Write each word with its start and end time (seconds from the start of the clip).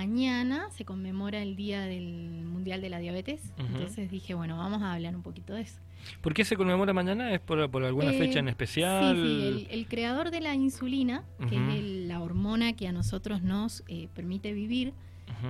mañana 0.00 0.70
se 0.70 0.86
conmemora 0.86 1.42
el 1.42 1.56
Día 1.56 1.82
del 1.82 2.46
Mundial 2.46 2.80
de 2.80 2.88
la 2.88 2.98
Diabetes. 3.00 3.52
Entonces 3.58 4.10
dije, 4.10 4.32
bueno, 4.32 4.56
vamos 4.56 4.80
a 4.80 4.94
hablar 4.94 5.14
un 5.14 5.22
poquito 5.22 5.52
de 5.52 5.60
eso. 5.60 5.78
¿Por 6.22 6.32
qué 6.32 6.46
se 6.46 6.56
conmemora 6.56 6.94
mañana? 6.94 7.34
¿Es 7.34 7.40
por, 7.40 7.60
alguna 7.60 8.12
fecha 8.12 8.38
en 8.38 8.48
eh, 8.48 8.52
especial? 8.52 9.14
Sí, 9.14 9.66
el, 9.70 9.86
creador 9.88 10.30
de 10.30 10.40
la 10.40 10.54
insulina, 10.54 11.22
que 11.50 11.54
es 11.54 11.84
la 12.08 12.22
hormona 12.22 12.72
que 12.72 12.88
a 12.88 12.92
nosotros 12.92 13.42
nos 13.42 13.84
eh, 13.88 14.08
permite 14.14 14.54
vivir, 14.54 14.94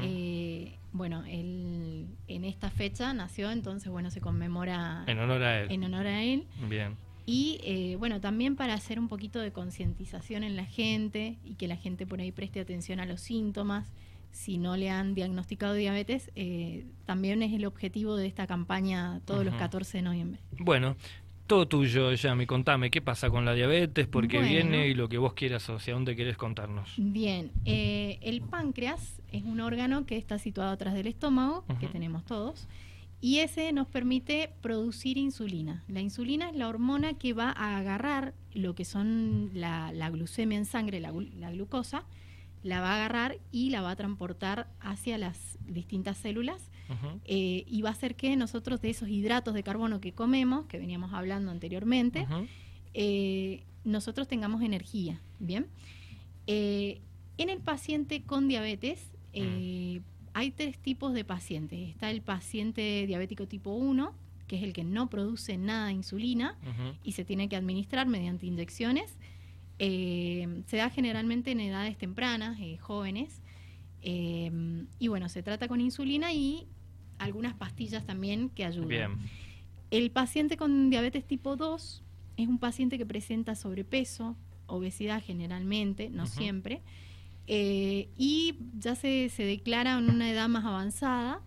eh, 0.02 0.76
bueno, 0.92 1.22
él 1.28 2.08
en 2.26 2.44
esta 2.44 2.70
fecha 2.70 3.14
nació, 3.14 3.52
entonces 3.52 3.88
bueno, 3.92 4.10
se 4.10 4.20
conmemora 4.20 5.04
en 5.06 5.20
honor 5.20 5.44
a 5.44 5.60
él. 5.60 5.70
En 5.70 5.84
honor 5.84 6.08
a 6.08 6.24
él. 6.24 6.44
Bien. 6.68 6.96
Y 7.24 7.94
bueno, 8.00 8.20
también 8.20 8.56
para 8.56 8.74
hacer 8.74 8.98
un 8.98 9.06
poquito 9.06 9.38
de 9.38 9.52
concientización 9.52 10.42
en 10.42 10.56
la 10.56 10.64
gente 10.64 11.38
y 11.44 11.54
que 11.54 11.68
la 11.68 11.76
gente 11.76 12.04
por 12.04 12.18
ahí 12.18 12.32
preste 12.32 12.58
atención 12.58 12.98
a 12.98 13.06
los 13.06 13.20
síntomas 13.20 13.92
si 14.32 14.58
no 14.58 14.76
le 14.76 14.90
han 14.90 15.14
diagnosticado 15.14 15.74
diabetes, 15.74 16.30
eh, 16.34 16.86
también 17.06 17.42
es 17.42 17.52
el 17.52 17.66
objetivo 17.66 18.16
de 18.16 18.26
esta 18.26 18.46
campaña 18.46 19.20
todos 19.24 19.44
los 19.44 19.54
14 19.54 19.98
de 19.98 20.02
noviembre. 20.02 20.40
Bueno, 20.58 20.96
todo 21.50 21.66
tuyo, 21.66 22.12
Yami, 22.12 22.46
contame, 22.46 22.92
¿qué 22.92 23.02
pasa 23.02 23.28
con 23.28 23.44
la 23.44 23.54
diabetes? 23.54 24.06
¿Por 24.06 24.28
qué 24.28 24.38
viene? 24.38 24.86
Y 24.86 24.94
lo 24.94 25.08
que 25.08 25.18
vos 25.18 25.34
quieras, 25.34 25.68
o 25.68 25.80
sea, 25.80 25.94
¿dónde 25.94 26.14
querés 26.14 26.36
contarnos? 26.36 26.92
Bien, 26.96 27.50
eh, 27.64 28.18
el 28.22 28.40
páncreas 28.40 29.20
es 29.32 29.42
un 29.42 29.60
órgano 29.60 30.06
que 30.06 30.16
está 30.16 30.38
situado 30.38 30.70
atrás 30.70 30.94
del 30.94 31.08
estómago, 31.08 31.64
que 31.80 31.88
tenemos 31.88 32.24
todos, 32.24 32.68
y 33.20 33.38
ese 33.40 33.72
nos 33.72 33.88
permite 33.88 34.50
producir 34.62 35.18
insulina. 35.18 35.82
La 35.88 36.00
insulina 36.00 36.50
es 36.50 36.56
la 36.56 36.68
hormona 36.68 37.14
que 37.14 37.32
va 37.32 37.50
a 37.50 37.78
agarrar 37.78 38.32
lo 38.54 38.76
que 38.76 38.84
son 38.84 39.50
la, 39.52 39.90
glucemia 40.10 40.56
en 40.56 40.66
sangre, 40.66 41.00
la, 41.00 41.12
la 41.38 41.50
glucosa, 41.50 42.04
la 42.62 42.80
va 42.80 42.92
a 42.92 42.96
agarrar 42.96 43.38
y 43.50 43.70
la 43.70 43.80
va 43.80 43.92
a 43.92 43.96
transportar 43.96 44.68
hacia 44.80 45.18
las 45.18 45.58
distintas 45.66 46.18
células 46.18 46.70
eh, 47.24 47.64
y 47.66 47.82
va 47.82 47.90
a 47.90 47.92
hacer 47.92 48.16
que 48.16 48.34
nosotros 48.36 48.80
de 48.80 48.90
esos 48.90 49.08
hidratos 49.08 49.54
de 49.54 49.62
carbono 49.62 50.00
que 50.00 50.12
comemos, 50.12 50.66
que 50.66 50.78
veníamos 50.78 51.12
hablando 51.12 51.52
anteriormente, 51.52 52.26
eh, 52.94 53.62
nosotros 53.84 54.26
tengamos 54.26 54.62
energía. 54.62 55.20
Bien. 55.38 55.66
Eh, 56.46 57.00
en 57.38 57.48
el 57.48 57.60
paciente 57.60 58.22
con 58.22 58.48
diabetes 58.48 59.12
mm. 59.34 59.98
hay 60.34 60.50
tres 60.50 60.78
tipos 60.78 61.14
de 61.14 61.24
pacientes. 61.24 61.88
Está 61.88 62.10
el 62.10 62.22
paciente 62.22 63.06
diabético 63.06 63.46
tipo 63.46 63.70
1, 63.70 64.12
que 64.48 64.56
es 64.56 64.64
el 64.64 64.72
que 64.72 64.82
no 64.82 65.08
produce 65.08 65.56
nada 65.56 65.86
de 65.86 65.92
insulina 65.92 66.58
y 67.04 67.12
se 67.12 67.24
tiene 67.24 67.48
que 67.48 67.56
administrar 67.56 68.08
mediante 68.08 68.46
inyecciones. 68.46 69.16
Eh, 69.82 70.62
se 70.66 70.76
da 70.76 70.90
generalmente 70.90 71.52
en 71.52 71.60
edades 71.60 71.96
tempranas, 71.96 72.60
eh, 72.60 72.76
jóvenes, 72.76 73.40
eh, 74.02 74.52
y 74.98 75.08
bueno, 75.08 75.30
se 75.30 75.42
trata 75.42 75.68
con 75.68 75.80
insulina 75.80 76.34
y 76.34 76.68
algunas 77.18 77.54
pastillas 77.54 78.04
también 78.04 78.50
que 78.50 78.66
ayudan. 78.66 79.18
El 79.90 80.10
paciente 80.10 80.58
con 80.58 80.90
diabetes 80.90 81.24
tipo 81.24 81.56
2 81.56 82.02
es 82.36 82.46
un 82.46 82.58
paciente 82.58 82.98
que 82.98 83.06
presenta 83.06 83.54
sobrepeso, 83.54 84.36
obesidad 84.66 85.22
generalmente, 85.24 86.10
no 86.10 86.26
siempre, 86.26 86.82
y 87.46 88.56
ya 88.78 88.94
se, 88.94 89.30
declara 89.38 89.98
en 89.98 90.10
una 90.10 90.30
edad 90.30 90.50
más 90.50 90.66
avanzada 90.66 91.40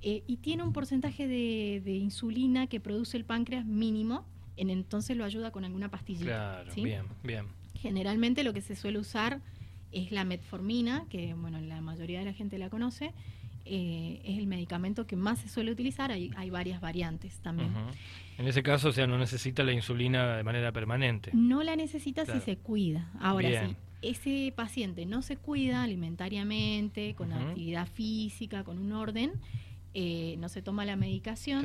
y 0.00 0.38
tiene 0.38 0.62
un 0.62 0.72
porcentaje 0.72 1.28
de, 1.28 1.94
insulina 1.94 2.68
que 2.68 2.80
produce 2.80 3.18
el 3.18 3.26
páncreas 3.26 3.66
mínimo, 3.66 4.24
en 4.56 4.70
entonces 4.70 5.14
lo 5.14 5.24
ayuda 5.24 5.50
con 5.50 5.66
alguna 5.66 5.90
pastilla. 5.90 6.24
Claro, 6.24 6.72
bien, 6.74 7.04
bien. 7.22 7.46
Generalmente 7.86 8.44
lo 8.44 8.52
que 8.52 8.60
se 8.60 8.76
suele 8.76 8.98
usar 8.98 9.40
es 9.92 10.12
la 10.12 10.24
metformina, 10.24 11.04
que 11.08 11.34
bueno, 11.34 11.60
la 11.60 11.80
mayoría 11.80 12.18
de 12.18 12.24
la 12.24 12.32
gente 12.32 12.58
la 12.58 12.68
conoce, 12.68 13.12
eh, 13.64 14.20
es 14.24 14.38
el 14.38 14.46
medicamento 14.46 15.06
que 15.06 15.16
más 15.16 15.40
se 15.40 15.48
suele 15.48 15.72
utilizar, 15.72 16.12
hay, 16.12 16.30
hay 16.36 16.50
varias 16.50 16.80
variantes 16.80 17.40
también. 17.40 17.72
En 18.38 18.46
ese 18.46 18.62
caso, 18.62 18.88
o 18.88 18.92
sea, 18.92 19.06
no 19.06 19.18
necesita 19.18 19.64
la 19.64 19.72
insulina 19.72 20.36
de 20.36 20.44
manera 20.44 20.70
permanente. 20.72 21.30
No 21.34 21.62
la 21.62 21.74
necesita 21.74 22.24
si 22.26 22.38
se 22.40 22.58
cuida. 22.58 23.10
Ahora, 23.18 23.66
si 23.66 23.76
ese 24.02 24.52
paciente 24.54 25.06
no 25.06 25.22
se 25.22 25.36
cuida 25.36 25.82
alimentariamente, 25.82 27.14
con 27.14 27.32
actividad 27.32 27.88
física, 27.88 28.62
con 28.62 28.78
un 28.78 28.92
orden, 28.92 29.32
eh, 29.94 30.36
no 30.38 30.48
se 30.48 30.62
toma 30.62 30.84
la 30.84 30.94
medicación, 30.94 31.64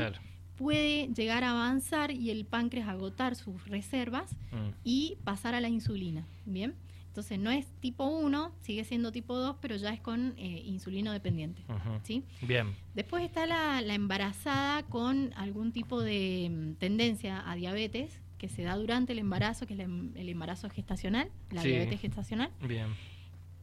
puede 0.61 1.07
llegar 1.07 1.43
a 1.43 1.51
avanzar 1.51 2.11
y 2.11 2.29
el 2.29 2.45
páncreas 2.45 2.87
agotar 2.87 3.35
sus 3.35 3.67
reservas 3.67 4.31
mm. 4.51 4.69
y 4.83 5.17
pasar 5.23 5.55
a 5.55 5.59
la 5.59 5.69
insulina. 5.69 6.23
Bien. 6.45 6.75
Entonces 7.07 7.39
no 7.39 7.49
es 7.49 7.65
tipo 7.81 8.05
1, 8.05 8.53
sigue 8.61 8.83
siendo 8.83 9.11
tipo 9.11 9.35
2, 9.35 9.57
pero 9.59 9.75
ya 9.75 9.89
es 9.89 9.99
con 9.99 10.35
eh, 10.37 10.61
insulino 10.65 11.11
dependiente. 11.11 11.63
¿sí? 12.03 12.23
Bien. 12.43 12.75
Después 12.93 13.23
está 13.23 13.47
la, 13.47 13.81
embarazada 13.93 14.83
con 14.83 15.33
algún 15.35 15.71
tipo 15.71 16.01
de 16.01 16.49
mm, 16.49 16.73
tendencia 16.75 17.49
a 17.49 17.55
diabetes 17.55 18.21
que 18.37 18.47
se 18.47 18.61
da 18.61 18.75
durante 18.75 19.13
el 19.13 19.19
embarazo, 19.19 19.65
que 19.65 19.73
es 19.73 19.79
el, 19.79 20.29
embarazo 20.29 20.69
gestacional, 20.69 21.29
la 21.49 21.63
diabetes 21.63 21.99
gestacional. 21.99 22.51
Bien. 22.65 22.87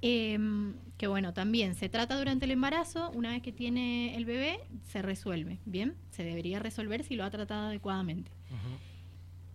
Em, 0.00 0.74
que 0.96 1.06
bueno, 1.06 1.32
también 1.32 1.74
se 1.74 1.88
trata 1.88 2.16
durante 2.18 2.44
el 2.44 2.52
embarazo, 2.52 3.10
una 3.10 3.30
vez 3.30 3.42
que 3.42 3.52
tiene 3.52 4.16
el 4.16 4.24
bebé, 4.24 4.60
se 4.84 5.02
resuelve, 5.02 5.58
¿bien? 5.64 5.94
Se 6.10 6.24
debería 6.24 6.58
resolver 6.58 7.04
si 7.04 7.16
lo 7.16 7.24
ha 7.24 7.30
tratado 7.30 7.66
adecuadamente. 7.66 8.30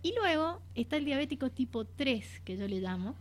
Y 0.01 0.13
luego 0.15 0.61
está 0.75 0.97
el 0.97 1.05
diabético 1.05 1.49
tipo 1.49 1.85
3, 1.85 2.41
que 2.43 2.57
yo 2.57 2.67
le 2.67 2.79
llamo, 2.79 3.15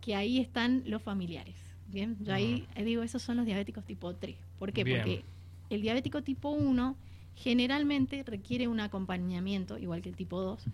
que 0.00 0.14
ahí 0.14 0.38
están 0.40 0.82
los 0.86 1.02
familiares, 1.02 1.56
¿bien? 1.90 2.16
Yo 2.20 2.32
ahí 2.32 2.66
digo, 2.82 3.02
esos 3.02 3.22
son 3.22 3.36
los 3.36 3.46
diabéticos 3.46 3.84
tipo 3.84 4.14
3. 4.14 4.36
¿Por 4.58 4.72
qué? 4.72 4.84
Porque 4.84 5.22
el 5.70 5.82
diabético 5.82 6.22
tipo 6.22 6.50
1 6.50 6.96
generalmente 7.36 8.22
requiere 8.24 8.68
un 8.68 8.80
acompañamiento, 8.80 9.78
igual 9.78 10.02
que 10.02 10.08
el 10.08 10.16
tipo 10.16 10.40
2, 10.40 10.64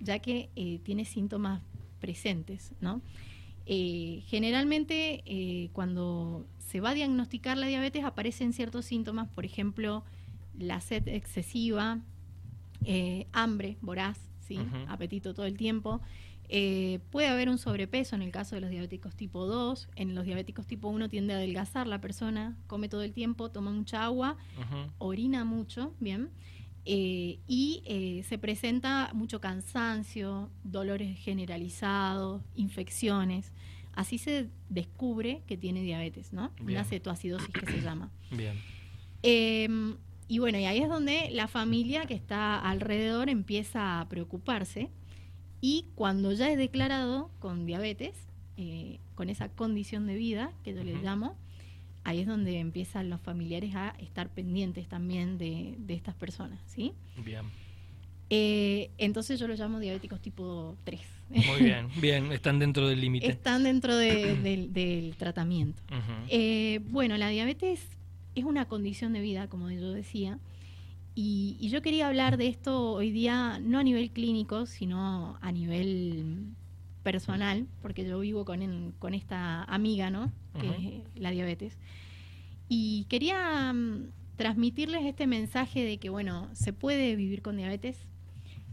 ya 0.00 0.18
que 0.18 0.50
eh, 0.56 0.80
tiene 0.84 1.04
síntomas 1.04 1.62
presentes, 2.00 2.72
¿no? 2.80 3.00
Eh, 3.66 4.22
generalmente 4.26 5.22
eh, 5.24 5.70
cuando 5.72 6.46
se 6.58 6.80
va 6.80 6.90
a 6.90 6.94
diagnosticar 6.94 7.56
la 7.56 7.66
diabetes 7.66 8.04
aparecen 8.04 8.52
ciertos 8.52 8.86
síntomas, 8.86 9.28
por 9.28 9.44
ejemplo, 9.44 10.04
la 10.58 10.80
sed 10.80 11.06
excesiva, 11.08 12.00
eh, 12.84 13.26
hambre 13.32 13.78
voraz, 13.80 14.18
¿sí? 14.40 14.58
apetito 14.88 15.34
todo 15.34 15.46
el 15.46 15.56
tiempo. 15.56 16.00
puede 17.10 17.28
haber 17.28 17.48
un 17.48 17.56
sobrepeso 17.56 18.16
en 18.16 18.22
el 18.22 18.30
caso 18.30 18.54
de 18.56 18.60
los 18.60 18.70
diabéticos 18.70 19.14
tipo 19.14 19.46
2. 19.46 19.88
En 19.96 20.14
los 20.14 20.24
diabéticos 20.24 20.66
tipo 20.66 20.88
1 20.88 21.08
tiende 21.08 21.32
a 21.32 21.36
adelgazar 21.36 21.86
la 21.86 22.00
persona, 22.00 22.56
come 22.66 22.88
todo 22.88 23.02
el 23.02 23.12
tiempo, 23.12 23.50
toma 23.50 23.70
mucha 23.70 24.04
agua, 24.04 24.36
orina 24.98 25.44
mucho, 25.44 25.94
¿bien? 26.00 26.30
Eh, 26.84 27.38
y 27.46 27.82
eh, 27.86 28.24
se 28.28 28.38
presenta 28.38 29.10
mucho 29.14 29.40
cansancio, 29.40 30.50
dolores 30.64 31.18
generalizados, 31.18 32.42
infecciones. 32.54 33.52
Así 33.92 34.18
se 34.18 34.48
descubre 34.68 35.42
que 35.46 35.56
tiene 35.56 35.82
diabetes, 35.82 36.32
¿no? 36.32 36.50
Una 36.60 36.84
cetoacidosis 36.84 37.48
que 37.48 37.66
se 37.66 37.80
llama. 37.82 38.10
Bien. 38.30 38.58
Em, 39.22 39.96
y 40.28 40.38
bueno, 40.38 40.58
y 40.58 40.64
ahí 40.64 40.78
es 40.78 40.88
donde 40.88 41.30
la 41.30 41.46
familia 41.46 42.06
que 42.06 42.14
está 42.14 42.58
alrededor 42.58 43.28
empieza 43.28 44.00
a 44.00 44.08
preocuparse 44.08 44.90
y 45.60 45.86
cuando 45.94 46.32
ya 46.32 46.50
es 46.50 46.58
declarado 46.58 47.30
con 47.38 47.66
diabetes, 47.66 48.26
eh, 48.56 48.98
con 49.14 49.30
esa 49.30 49.48
condición 49.48 50.06
de 50.06 50.16
vida 50.16 50.52
que 50.64 50.74
yo 50.74 50.82
le 50.82 50.94
llamo, 50.94 51.36
ahí 52.04 52.20
es 52.20 52.26
donde 52.26 52.58
empiezan 52.58 53.10
los 53.10 53.20
familiares 53.20 53.74
a 53.74 53.90
estar 53.98 54.28
pendientes 54.28 54.88
también 54.88 55.38
de, 55.38 55.76
estas 55.88 56.14
personas, 56.14 56.58
¿sí? 56.66 56.92
Bien. 57.24 57.44
Eh, 58.30 58.90
entonces 58.98 59.38
yo 59.38 59.46
lo 59.46 59.54
llamo 59.54 59.78
diabéticos 59.78 60.20
tipo 60.20 60.76
3. 60.84 61.00
Muy 61.28 61.62
bien, 61.62 61.88
bien, 62.00 62.32
están 62.32 62.58
dentro 62.58 62.88
del 62.88 63.00
límite. 63.00 63.26
Están 63.26 63.64
dentro 63.64 63.96
del 63.96 65.14
tratamiento. 65.18 65.82
Eh, 66.28 66.80
bueno, 66.88 67.16
la 67.16 67.28
diabetes 67.28 67.80
es 68.34 68.44
una 68.44 68.66
condición 68.66 69.12
de 69.12 69.20
vida, 69.20 69.48
como 69.48 69.70
yo 69.70 69.92
decía, 69.92 70.38
y, 71.14 71.68
yo 71.68 71.82
quería 71.82 72.08
hablar 72.08 72.38
de 72.38 72.48
esto 72.48 72.92
hoy 72.92 73.10
día 73.10 73.58
no 73.62 73.78
a 73.78 73.82
nivel 73.82 74.10
clínico, 74.10 74.66
sino 74.66 75.36
a 75.42 75.52
nivel 75.52 76.54
personal, 77.02 77.66
porque 77.80 78.04
yo 78.04 78.20
vivo 78.20 78.44
con, 78.44 78.94
con 78.98 79.14
esta 79.14 79.64
amiga, 79.64 80.10
¿no? 80.10 80.32
Que 80.58 80.68
es 80.68 81.20
la 81.20 81.30
diabetes. 81.30 81.78
Y 82.68 83.04
quería 83.08 83.72
mm, 83.72 84.08
transmitirles 84.36 85.04
este 85.04 85.26
mensaje 85.26 85.84
de 85.84 85.98
que, 85.98 86.08
bueno, 86.08 86.48
se 86.52 86.72
puede 86.72 87.16
vivir 87.16 87.42
con 87.42 87.56
diabetes, 87.56 88.06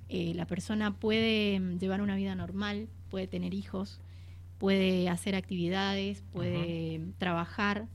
eh, 0.10 0.34
la 0.34 0.46
persona 0.46 0.96
puede 0.96 1.60
mm, 1.60 1.80
llevar 1.80 2.02
una 2.02 2.16
vida 2.16 2.34
normal, 2.36 2.88
puede 3.10 3.28
tener 3.28 3.54
hijos, 3.54 4.00
puede 4.58 5.10
hacer 5.10 5.36
actividades, 5.36 6.24
puede 6.34 7.02
trabajar, 7.18 7.88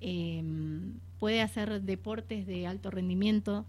em, 0.00 0.94
puede 1.18 1.42
hacer 1.42 1.82
deportes 1.82 2.46
de 2.46 2.66
alto 2.66 2.90
rendimiento. 2.90 3.66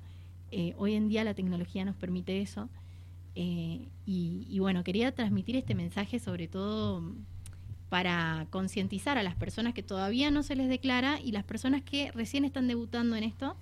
Eh, 0.51 0.73
hoy 0.77 0.93
en 0.93 1.09
día 1.09 1.23
la 1.23 1.33
tecnología 1.33 1.85
nos 1.85 1.95
permite 1.95 2.41
eso. 2.41 2.69
Eh, 3.35 3.87
y, 4.05 4.57
bueno, 4.59 4.83
quería 4.83 5.13
transmitir 5.13 5.55
este 5.55 5.75
mensaje 5.75 6.19
sobre 6.19 6.47
todo 6.47 7.13
para 7.89 8.47
concientizar 8.49 9.17
a 9.17 9.23
las 9.23 9.35
personas 9.35 9.73
que 9.73 9.83
todavía 9.83 10.31
no 10.31 10.43
se 10.43 10.55
les 10.55 10.67
declara 10.67 11.19
y 11.19 11.31
las 11.31 11.43
personas 11.43 11.81
que 11.83 12.11
recién 12.11 12.45
están 12.45 12.67
debutando 12.67 13.15
en 13.15 13.23
esto. 13.23 13.55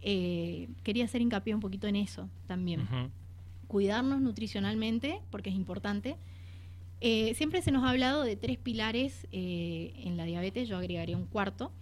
Eh, 0.00 0.68
quería 0.82 1.04
hacer 1.04 1.22
hincapié 1.22 1.54
un 1.54 1.60
poquito 1.60 1.86
en 1.86 1.96
eso 1.96 2.28
también. 2.46 2.88
Cuidarnos 3.68 4.20
nutricionalmente, 4.20 5.20
porque 5.30 5.50
es 5.50 5.56
importante. 5.56 6.16
Eh, 7.00 7.34
siempre 7.34 7.62
se 7.62 7.70
nos 7.70 7.84
ha 7.84 7.90
hablado 7.90 8.22
de 8.22 8.36
tres 8.36 8.58
pilares 8.58 9.26
en 9.32 10.16
la 10.16 10.24
diabetes, 10.24 10.68
yo 10.68 10.76
agregaría 10.76 11.16
un 11.16 11.26
cuarto, 11.26 11.72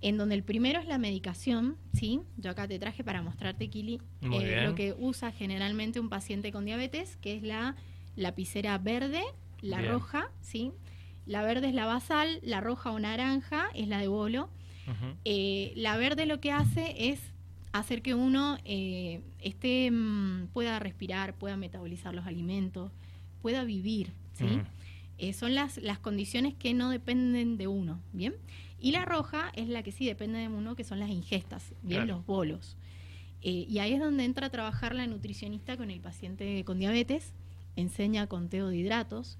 en 0.00 0.16
donde 0.16 0.34
el 0.34 0.42
primero 0.44 0.78
es 0.78 0.86
la 0.86 0.98
medicación, 0.98 1.76
¿sí? 1.92 2.20
Yo 2.36 2.50
acá 2.50 2.68
te 2.68 2.78
traje 2.78 3.02
para 3.02 3.22
mostrarte, 3.22 3.68
Kili, 3.68 4.00
lo 4.20 4.74
que 4.74 4.94
usa 4.98 5.32
generalmente 5.32 5.98
un 5.98 6.08
paciente 6.08 6.52
con 6.52 6.64
diabetes, 6.64 7.16
que 7.16 7.36
es 7.36 7.42
la 7.42 7.74
lapicera 8.14 8.78
verde, 8.78 9.22
la 9.60 9.82
roja, 9.82 10.30
¿sí? 10.40 10.72
La 11.26 11.42
verde 11.42 11.68
es 11.68 11.74
la 11.74 11.86
basal, 11.86 12.40
la 12.42 12.60
roja 12.60 12.90
o 12.90 12.98
naranja 12.98 13.68
es 13.74 13.88
la 13.88 13.98
de 13.98 14.08
bolo. 14.08 14.50
Eh, 15.26 15.72
la 15.76 15.98
verde 15.98 16.24
lo 16.24 16.40
que 16.40 16.50
hace 16.50 17.10
es 17.10 17.20
hacer 17.72 18.00
que 18.00 18.14
uno 18.14 18.56
eh, 18.64 19.20
esté, 19.38 19.90
mm, 19.90 20.48
pueda 20.52 20.78
respirar, 20.78 21.34
pueda 21.34 21.58
metabolizar 21.58 22.14
los 22.14 22.26
alimentos, 22.26 22.90
pueda 23.42 23.64
vivir, 23.64 24.12
¿sí? 24.32 24.46
Eh, 25.18 25.32
son 25.32 25.54
las, 25.54 25.76
las 25.78 25.98
condiciones 25.98 26.54
que 26.54 26.72
no 26.72 26.90
dependen 26.90 27.58
de 27.58 27.66
uno, 27.66 28.00
¿bien? 28.12 28.34
Y 28.80 28.92
la 28.92 29.04
roja 29.04 29.50
es 29.54 29.68
la 29.68 29.82
que 29.82 29.92
sí 29.92 30.06
depende 30.06 30.38
de 30.38 30.48
uno, 30.48 30.76
que 30.76 30.84
son 30.84 31.00
las 31.00 31.10
ingestas, 31.10 31.72
¿bien? 31.82 32.06
Los 32.06 32.24
bolos. 32.24 32.76
y 33.40 33.78
ahí 33.78 33.92
es 33.92 34.00
donde 34.00 34.24
entra 34.24 34.48
a 34.48 34.50
trabajar 34.50 34.94
la 34.94 35.06
nutricionista 35.06 35.76
con 35.76 35.90
el 35.90 36.00
paciente 36.00 36.64
con 36.64 36.78
diabetes, 36.78 37.34
enseña 37.76 38.26
conteo 38.26 38.68
de 38.68 38.76
hidratos, 38.76 39.38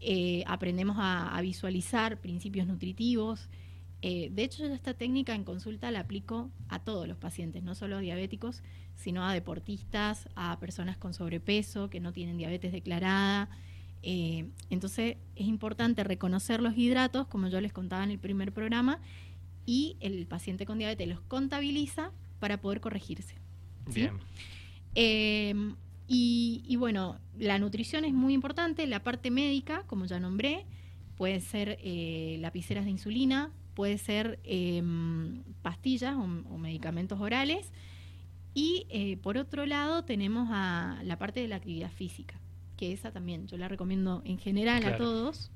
eh, 0.00 0.44
aprendemos 0.46 0.96
a, 1.00 1.38
visualizar 1.42 2.20
principios 2.20 2.66
nutritivos. 2.66 3.48
Eh, 4.00 4.30
de 4.32 4.44
hecho, 4.44 4.64
yo 4.64 4.72
esta 4.72 4.94
técnica 4.94 5.34
en 5.34 5.44
consulta 5.44 5.90
la 5.90 6.00
aplico 6.00 6.50
a 6.68 6.78
todos 6.78 7.08
los 7.08 7.16
pacientes, 7.16 7.62
no 7.64 7.74
solo 7.74 7.96
a 7.96 8.00
diabéticos, 8.00 8.62
sino 8.94 9.24
a 9.26 9.32
deportistas, 9.32 10.28
a 10.36 10.58
personas 10.60 10.96
con 10.96 11.14
sobrepeso 11.14 11.90
que 11.90 12.00
no 12.00 12.12
tienen 12.12 12.36
diabetes 12.36 12.72
declarada. 12.72 13.48
Eh, 14.02 14.50
entonces, 14.70 15.16
es 15.36 15.46
importante 15.46 16.04
reconocer 16.04 16.60
los 16.60 16.76
hidratos, 16.76 17.26
como 17.26 17.48
yo 17.48 17.60
les 17.60 17.72
contaba 17.72 18.04
en 18.04 18.10
el 18.10 18.18
primer 18.18 18.52
programa, 18.52 19.00
y 19.66 19.96
el 20.00 20.26
paciente 20.26 20.66
con 20.66 20.78
diabetes 20.78 21.08
los 21.08 21.20
contabiliza 21.20 22.12
para 22.38 22.60
poder 22.60 22.80
corregirse. 22.80 23.34
Bien. 23.86 24.12
Y, 26.10 26.74
bueno, 26.76 27.20
la 27.38 27.58
nutrición 27.58 28.06
es 28.06 28.14
muy 28.14 28.32
importante, 28.32 28.86
la 28.86 29.02
parte 29.02 29.30
médica, 29.30 29.82
como 29.86 30.06
ya 30.06 30.18
nombré, 30.18 30.64
puede 31.16 31.40
ser 31.40 31.78
eh, 31.82 32.38
lapiceras 32.40 32.86
de 32.86 32.92
insulina, 32.92 33.52
puede 33.74 33.98
ser 33.98 34.40
em, 34.44 35.42
pastillas 35.60 36.16
o, 36.16 36.26
medicamentos 36.26 37.20
orales. 37.20 37.70
Y 38.54 38.86
eh, 38.88 39.18
por 39.18 39.36
otro 39.36 39.66
lado 39.66 40.04
tenemos 40.04 40.48
a 40.50 40.98
la 41.04 41.18
parte 41.18 41.40
de 41.40 41.48
la 41.48 41.56
actividad 41.56 41.90
física, 41.90 42.40
que 42.78 42.92
esa 42.92 43.10
también 43.12 43.46
yo 43.46 43.58
la 43.58 43.68
recomiendo 43.68 44.22
en 44.24 44.38
general 44.38 44.82
a 44.84 44.96
todos, 44.96 45.50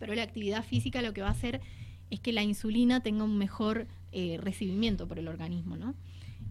pero 0.00 0.14
la 0.14 0.22
actividad 0.22 0.64
física 0.64 1.02
lo 1.02 1.12
que 1.12 1.22
va 1.22 1.28
a 1.28 1.32
hacer 1.32 1.60
es 2.10 2.18
que 2.18 2.32
la 2.32 2.42
insulina 2.42 3.00
tenga 3.00 3.22
un 3.22 3.38
mejor 3.38 3.86
eh, 4.10 4.38
recibimiento 4.40 5.06
por 5.06 5.18
el 5.18 5.28
organismo, 5.28 5.76
¿no? 5.76 5.94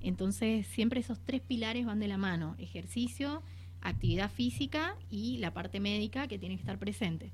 Entonces, 0.02 0.68
siempre 0.68 1.00
esos 1.00 1.20
tres 1.20 1.42
pilares 1.42 1.86
van 1.86 2.00
de 2.00 2.08
la 2.08 2.18
mano, 2.18 2.56
ejercicio, 2.60 3.42
actividad 3.82 4.32
física 4.32 4.96
y 5.10 5.38
la 5.38 5.54
parte 5.54 5.80
médica 5.80 6.28
que 6.28 6.38
tiene 6.38 6.56
que 6.56 6.62
estar 6.62 6.78
presente. 6.78 7.32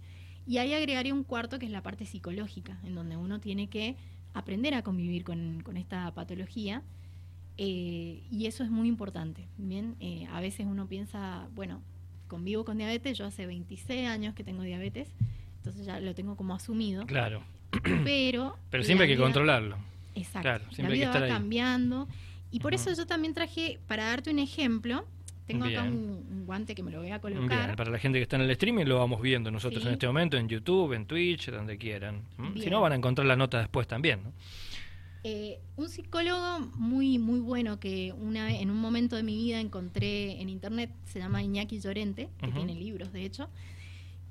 Y 0.47 0.57
ahí 0.57 0.73
agregaría 0.73 1.13
un 1.13 1.23
cuarto 1.23 1.59
que 1.59 1.65
es 1.65 1.71
la 1.71 1.83
parte 1.83 2.05
psicológica, 2.05 2.79
en 2.83 2.95
donde 2.95 3.17
uno 3.17 3.39
tiene 3.39 3.67
que 3.67 3.95
aprender 4.33 4.73
a 4.73 4.83
convivir 4.83 5.23
con, 5.23 5.63
esta 5.75 6.13
patología. 6.13 6.83
Eh, 7.57 8.23
y 8.31 8.45
eso 8.45 8.63
es 8.63 8.69
muy 8.69 8.87
importante. 8.87 9.47
Bien, 9.57 9.95
eh, 9.99 10.27
a 10.31 10.39
veces 10.39 10.65
uno 10.65 10.87
piensa, 10.87 11.49
bueno, 11.53 11.81
convivo 12.31 12.63
con 12.63 12.77
diabetes, 12.77 13.17
yo 13.17 13.25
hace 13.25 13.45
26 13.45 14.07
años 14.07 14.33
que 14.33 14.45
tengo 14.45 14.63
diabetes, 14.63 15.09
entonces 15.57 15.85
ya 15.85 15.99
lo 15.99 16.15
tengo 16.15 16.37
como 16.37 16.55
asumido. 16.55 17.05
Claro. 17.05 17.43
Pero, 18.05 18.57
pero 18.69 18.83
siempre 18.83 19.07
hay 19.07 19.13
que 19.13 19.21
controlarlo. 19.21 19.77
Exacto. 20.13 20.67
la 20.77 20.89
vida 20.89 21.09
va 21.09 21.25
cambiando. 21.25 22.07
Y 22.51 22.59
por 22.59 22.73
eso 22.73 22.91
yo 22.93 23.05
también 23.05 23.33
traje, 23.33 23.79
para 23.87 24.03
darte 24.05 24.29
un 24.29 24.39
ejemplo, 24.39 25.05
tengo 25.47 25.63
acá 25.63 25.83
un, 25.83 26.43
guante 26.45 26.75
que 26.75 26.83
me 26.83 26.91
lo 26.91 26.99
voy 26.99 27.11
a 27.11 27.19
colocar. 27.19 27.77
Para 27.77 27.91
la 27.91 27.97
gente 27.97 28.19
que 28.19 28.23
está 28.23 28.35
en 28.35 28.41
el 28.41 28.51
streaming 28.51 28.85
lo 28.85 28.97
vamos 28.99 29.21
viendo 29.21 29.51
nosotros 29.51 29.85
en 29.85 29.93
este 29.93 30.05
momento, 30.05 30.35
en 30.35 30.49
YouTube, 30.49 30.93
en 30.93 31.05
Twitch, 31.05 31.49
donde 31.49 31.77
quieran. 31.77 32.23
Si 32.61 32.69
no, 32.69 32.81
van 32.81 32.91
a 32.91 32.95
encontrar 32.95 33.25
la 33.25 33.37
nota 33.37 33.59
después 33.59 33.87
también. 33.87 34.19
Eh, 35.23 35.59
un 35.75 35.87
psicólogo 35.87 36.59
muy 36.75 37.19
muy 37.19 37.39
bueno 37.39 37.79
que 37.79 38.11
una 38.13 38.51
en 38.51 38.71
un 38.71 38.77
momento 38.77 39.15
de 39.15 39.21
mi 39.21 39.35
vida 39.35 39.59
encontré 39.59 40.41
en 40.41 40.49
internet 40.49 40.91
se 41.05 41.19
llama 41.19 41.43
Iñaki 41.43 41.79
Llorente 41.79 42.29
que 42.39 42.47
tiene 42.47 42.73
libros 42.73 43.13
de 43.13 43.23
hecho 43.23 43.47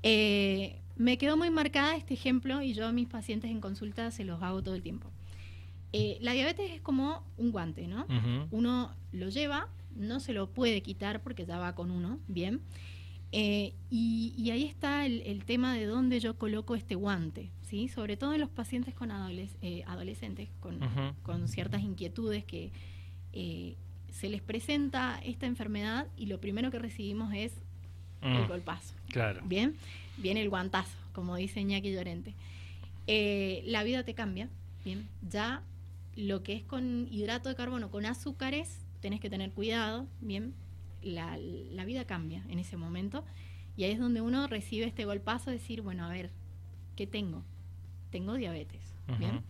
eh, 0.03 0.81
me 0.97 1.17
quedó 1.17 1.37
muy 1.37 1.49
marcada 1.49 1.95
este 1.95 2.13
ejemplo 2.13 2.61
y 2.61 2.73
yo 2.73 2.85
a 2.87 2.91
mis 2.91 3.07
pacientes 3.07 3.49
en 3.49 3.61
consulta 3.61 4.11
se 4.11 4.25
los 4.25 4.43
hago 4.43 4.61
todo 4.61 4.75
el 4.75 4.81
tiempo 4.81 5.09
eh, 5.93 6.17
la 6.21 6.31
diabetes 6.31 6.71
es 6.71 6.81
como 6.81 7.23
un 7.37 7.51
guante, 7.51 7.87
¿no? 7.87 8.05
Uno 8.51 8.93
lo 9.11 9.29
lleva, 9.29 9.67
no 9.95 10.19
se 10.19 10.33
lo 10.33 10.49
puede 10.49 10.81
quitar 10.81 11.21
porque 11.21 11.45
ya 11.45 11.59
va 11.59 11.75
con 11.75 11.91
uno, 11.91 12.19
bien. 12.27 12.61
Eh, 13.33 13.73
y, 13.89 14.49
ahí 14.51 14.65
está 14.65 15.05
el, 15.05 15.43
tema 15.45 15.73
de 15.73 15.85
dónde 15.85 16.19
yo 16.19 16.37
coloco 16.37 16.75
este 16.75 16.95
guante, 16.95 17.49
¿sí? 17.71 17.87
Sobre 17.87 18.17
todo 18.17 18.33
en 18.35 18.41
los 18.41 18.49
pacientes 18.49 18.93
con 18.93 19.09
eh, 19.11 19.83
adolescentes, 19.87 20.49
con, 20.59 21.47
ciertas 21.47 21.81
inquietudes 21.81 22.43
que 22.43 22.71
se 24.11 24.29
les 24.29 24.41
presenta 24.41 25.19
esta 25.23 25.47
enfermedad 25.47 26.05
y 26.15 26.27
lo 26.27 26.39
primero 26.39 26.69
que 26.69 26.77
recibimos 26.77 27.33
es 27.33 27.53
el 28.21 28.43
mm. 28.43 28.47
golpazo. 28.47 28.93
Claro. 29.09 29.41
Bien, 29.45 29.75
viene 30.17 30.43
el 30.43 30.49
guantazo, 30.49 30.95
como 31.13 31.35
dice 31.37 31.61
Iñaki 31.61 31.91
Llorente. 31.91 32.35
la 33.07 33.83
vida 33.83 34.03
te 34.03 34.13
cambia, 34.13 34.49
bien, 34.85 35.07
ya 35.27 35.63
lo 36.15 36.43
que 36.43 36.53
es 36.53 36.63
con 36.63 37.07
hidrato 37.09 37.49
de 37.49 37.55
carbono, 37.55 37.89
con 37.89 38.05
azúcares, 38.05 38.85
tenés 38.99 39.19
que 39.19 39.29
tener 39.29 39.51
cuidado, 39.51 40.07
bien, 40.19 40.53
la, 41.01 41.37
vida 41.85 42.05
cambia 42.05 42.43
en 42.49 42.59
ese 42.59 42.77
momento 42.77 43.23
y 43.75 43.85
ahí 43.85 43.91
es 43.91 43.99
donde 43.99 44.21
uno 44.21 44.47
recibe 44.47 44.85
este 44.85 45.05
golpazo 45.05 45.49
de 45.49 45.57
decir, 45.57 45.81
bueno, 45.81 46.05
a 46.05 46.09
ver, 46.09 46.29
¿qué 46.95 47.07
tengo? 47.07 47.43
Tengo 48.11 48.35
diabetes, 48.35 48.93
bien. 49.17 49.41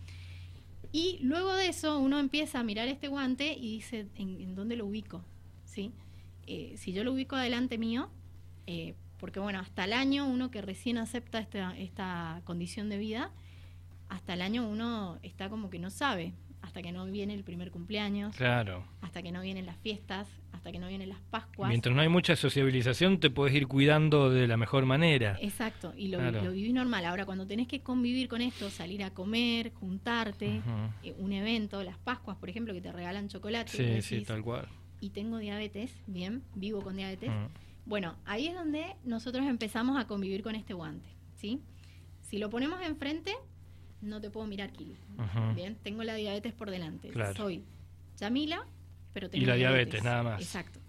Y 0.92 1.18
luego 1.22 1.54
de 1.54 1.68
eso 1.68 1.98
uno 1.98 2.18
empieza 2.18 2.60
a 2.60 2.62
mirar 2.62 2.88
este 2.88 3.08
guante 3.08 3.52
y 3.52 3.76
dice, 3.76 4.06
¿en, 4.14 4.54
dónde 4.54 4.76
lo 4.76 4.86
ubico? 4.86 5.24
¿Sí? 5.64 5.92
Eh, 6.46 6.74
si 6.76 6.92
yo 6.92 7.02
lo 7.02 7.12
ubico 7.12 7.36
adelante 7.36 7.78
mío, 7.78 8.10
eh, 8.66 8.94
porque 9.18 9.40
bueno, 9.40 9.58
hasta 9.58 9.84
el 9.84 9.94
año 9.94 10.26
uno 10.26 10.50
que 10.50 10.60
recién 10.60 10.98
acepta 10.98 11.38
esta, 11.38 11.76
esta 11.78 12.42
condición 12.44 12.88
de 12.88 12.98
vida, 12.98 13.30
hasta 14.08 14.34
el 14.34 14.42
año 14.42 14.68
uno 14.68 15.18
está 15.22 15.48
como 15.48 15.70
que 15.70 15.78
no 15.78 15.90
sabe, 15.90 16.34
hasta 16.62 16.80
que 16.80 16.92
no 16.92 17.04
viene 17.06 17.34
el 17.34 17.44
primer 17.44 17.70
cumpleaños, 17.70 18.34
claro. 18.36 18.84
hasta 19.02 19.22
que 19.22 19.32
no 19.32 19.42
vienen 19.42 19.66
las 19.66 19.76
fiestas, 19.78 20.28
hasta 20.52 20.70
que 20.70 20.78
no 20.78 20.88
vienen 20.88 21.08
las 21.08 21.20
Pascuas. 21.20 21.68
Mientras 21.68 21.94
no 21.94 22.00
hay 22.00 22.08
mucha 22.08 22.36
sociabilización, 22.36 23.18
te 23.18 23.30
puedes 23.30 23.54
ir 23.54 23.66
cuidando 23.66 24.30
de 24.30 24.46
la 24.46 24.56
mejor 24.56 24.86
manera. 24.86 25.36
Exacto, 25.40 25.92
y 25.96 26.08
lo, 26.08 26.18
vivís 26.52 26.72
normal. 26.72 27.04
Ahora, 27.04 27.26
cuando 27.26 27.46
tenés 27.46 27.66
que 27.66 27.80
convivir 27.80 28.28
con 28.28 28.40
esto, 28.40 28.70
salir 28.70 29.02
a 29.02 29.10
comer, 29.10 29.72
juntarte, 29.74 30.62
eh, 31.02 31.14
un 31.18 31.32
evento, 31.32 31.82
las 31.82 31.98
Pascuas, 31.98 32.36
por 32.36 32.48
ejemplo, 32.48 32.72
que 32.72 32.80
te 32.80 32.92
regalan 32.92 33.28
chocolate. 33.28 33.70
Sí, 33.70 34.02
sí, 34.02 34.24
tal 34.24 34.42
cual. 34.42 34.68
Y 35.00 35.10
tengo 35.10 35.38
diabetes, 35.38 35.92
bien, 36.06 36.44
vivo 36.54 36.80
con 36.80 36.96
diabetes. 36.96 37.30
Bueno, 37.84 38.14
ahí 38.24 38.46
es 38.46 38.54
donde 38.54 38.94
nosotros 39.04 39.44
empezamos 39.46 40.00
a 40.00 40.06
convivir 40.06 40.44
con 40.44 40.54
este 40.54 40.74
guante, 40.74 41.08
¿sí? 41.34 41.60
Si 42.20 42.38
lo 42.38 42.48
ponemos 42.48 42.80
enfrente, 42.82 43.34
no 44.02 44.20
te 44.20 44.30
puedo 44.30 44.46
mirar 44.46 44.72
Kili. 44.72 44.96
Bien, 45.54 45.76
tengo 45.82 46.02
la 46.02 46.14
diabetes 46.14 46.52
por 46.52 46.70
delante. 46.70 47.10
Soy 47.34 47.64
Yamila, 48.18 48.66
pero 49.12 49.30
tengo 49.30 49.42
Y 49.42 49.46
la 49.46 49.54
diabetes, 49.54 50.02
nada 50.02 50.22
más. 50.22 50.42
Exacto. 50.42 50.80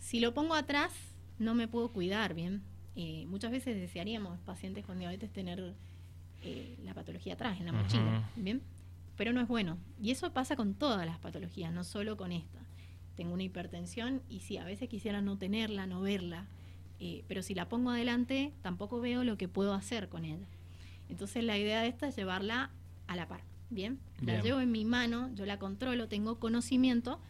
Si 0.00 0.20
lo 0.20 0.34
pongo 0.34 0.54
atrás, 0.54 0.92
no 1.38 1.54
me 1.54 1.66
puedo 1.66 1.90
cuidar, 1.92 2.34
bien. 2.34 2.62
Eh, 2.94 3.24
muchas 3.26 3.50
veces 3.50 3.76
desearíamos 3.76 4.38
pacientes 4.40 4.84
con 4.84 4.98
diabetes 4.98 5.32
tener 5.32 5.74
eh, 6.42 6.76
la 6.84 6.92
patología 6.92 7.34
atrás, 7.34 7.58
en 7.58 7.66
la 7.66 7.72
mochila, 7.72 8.30
bien. 8.36 8.62
Pero 9.16 9.32
no 9.32 9.40
es 9.40 9.48
bueno. 9.48 9.78
Y 10.00 10.10
eso 10.10 10.32
pasa 10.32 10.56
con 10.56 10.74
todas 10.74 11.06
las 11.06 11.18
patologías, 11.18 11.72
no 11.72 11.84
solo 11.84 12.16
con 12.16 12.32
esta. 12.32 12.58
Tengo 13.16 13.34
una 13.34 13.42
hipertensión 13.42 14.22
y 14.28 14.40
sí, 14.40 14.58
a 14.58 14.64
veces 14.64 14.88
quisiera 14.88 15.20
no 15.20 15.38
tenerla, 15.38 15.86
no 15.86 16.00
verla. 16.00 16.46
Eh, 16.98 17.24
pero 17.28 17.42
si 17.42 17.54
la 17.54 17.68
pongo 17.68 17.90
adelante, 17.90 18.52
tampoco 18.62 19.00
veo 19.00 19.24
lo 19.24 19.36
que 19.36 19.48
puedo 19.48 19.74
hacer 19.74 20.08
con 20.08 20.24
ella. 20.24 20.46
Entonces 21.12 21.44
la 21.44 21.58
idea 21.58 21.82
de 21.82 21.88
esta 21.88 22.08
es 22.08 22.16
llevarla 22.16 22.70
a 23.06 23.16
la 23.16 23.28
par. 23.28 23.42
Bien, 23.68 24.00
la 24.20 24.40
llevo 24.40 24.60
en 24.60 24.70
mi 24.70 24.84
mano, 24.84 25.30
yo 25.34 25.46
la 25.46 25.58
controlo, 25.58 26.08
tengo 26.08 26.38
conocimiento 26.38 27.20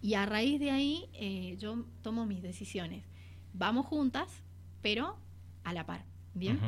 y 0.00 0.14
a 0.14 0.26
raíz 0.26 0.60
de 0.60 0.70
ahí 0.70 1.06
eh, 1.14 1.56
yo 1.58 1.86
tomo 2.02 2.26
mis 2.26 2.42
decisiones. 2.42 3.04
Vamos 3.52 3.86
juntas, 3.86 4.28
pero 4.82 5.18
a 5.64 5.72
la 5.72 5.86
par. 5.86 6.04
Bien, 6.34 6.60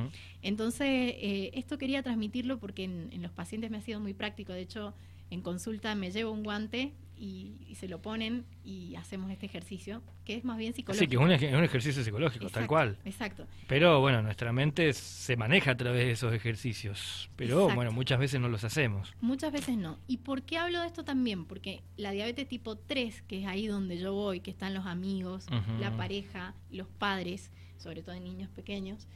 entonces 0.42 0.88
eh, 0.88 1.50
esto 1.54 1.78
quería 1.78 2.02
transmitirlo 2.02 2.58
porque 2.58 2.84
en, 2.84 3.22
los 3.22 3.30
pacientes 3.30 3.70
me 3.70 3.78
ha 3.78 3.82
sido 3.82 4.00
muy 4.00 4.14
práctico. 4.14 4.52
De 4.52 4.62
hecho, 4.62 4.94
en 5.30 5.42
consulta 5.42 5.94
me 5.94 6.10
llevo 6.10 6.32
un 6.32 6.42
guante 6.42 6.92
y, 7.20 7.74
se 7.74 7.86
lo 7.86 8.00
ponen 8.00 8.46
y 8.64 8.94
hacemos 8.96 9.30
este 9.30 9.46
ejercicio, 9.46 10.02
que 10.24 10.36
es 10.36 10.44
más 10.44 10.56
bien 10.56 10.72
psicológico. 10.74 11.04
Sí, 11.04 11.08
que 11.38 11.46
es 11.46 11.54
un, 11.54 11.64
ejercicio 11.64 12.02
psicológico, 12.02 12.48
tal 12.48 12.66
cual. 12.66 12.98
Exacto. 13.04 13.46
Pero 13.68 14.00
bueno, 14.00 14.22
nuestra 14.22 14.52
mente 14.52 14.92
se 14.94 15.36
maneja 15.36 15.72
a 15.72 15.76
través 15.76 16.04
de 16.04 16.12
esos 16.12 16.32
ejercicios, 16.32 17.30
pero 17.36 17.68
bueno, 17.74 17.92
muchas 17.92 18.18
veces 18.18 18.40
no 18.40 18.48
los 18.48 18.64
hacemos. 18.64 19.14
Muchas 19.20 19.52
veces 19.52 19.76
no. 19.76 19.98
¿Y 20.06 20.18
por 20.18 20.42
qué 20.42 20.58
hablo 20.58 20.80
de 20.80 20.86
esto 20.86 21.04
también? 21.04 21.44
Porque 21.44 21.82
la 21.96 22.10
diabetes 22.10 22.48
tipo 22.48 22.76
3, 22.76 23.22
que 23.22 23.42
es 23.42 23.46
ahí 23.46 23.66
donde 23.66 23.98
yo 23.98 24.14
voy, 24.14 24.40
que 24.40 24.50
están 24.50 24.72
los 24.72 24.86
amigos, 24.86 25.46
la 25.78 25.96
pareja, 25.96 26.54
los 26.70 26.88
padres, 26.88 27.50
sobre 27.76 28.02
todo 28.02 28.14
en 28.14 28.24
niños 28.24 28.50
pequeños, 28.50 29.06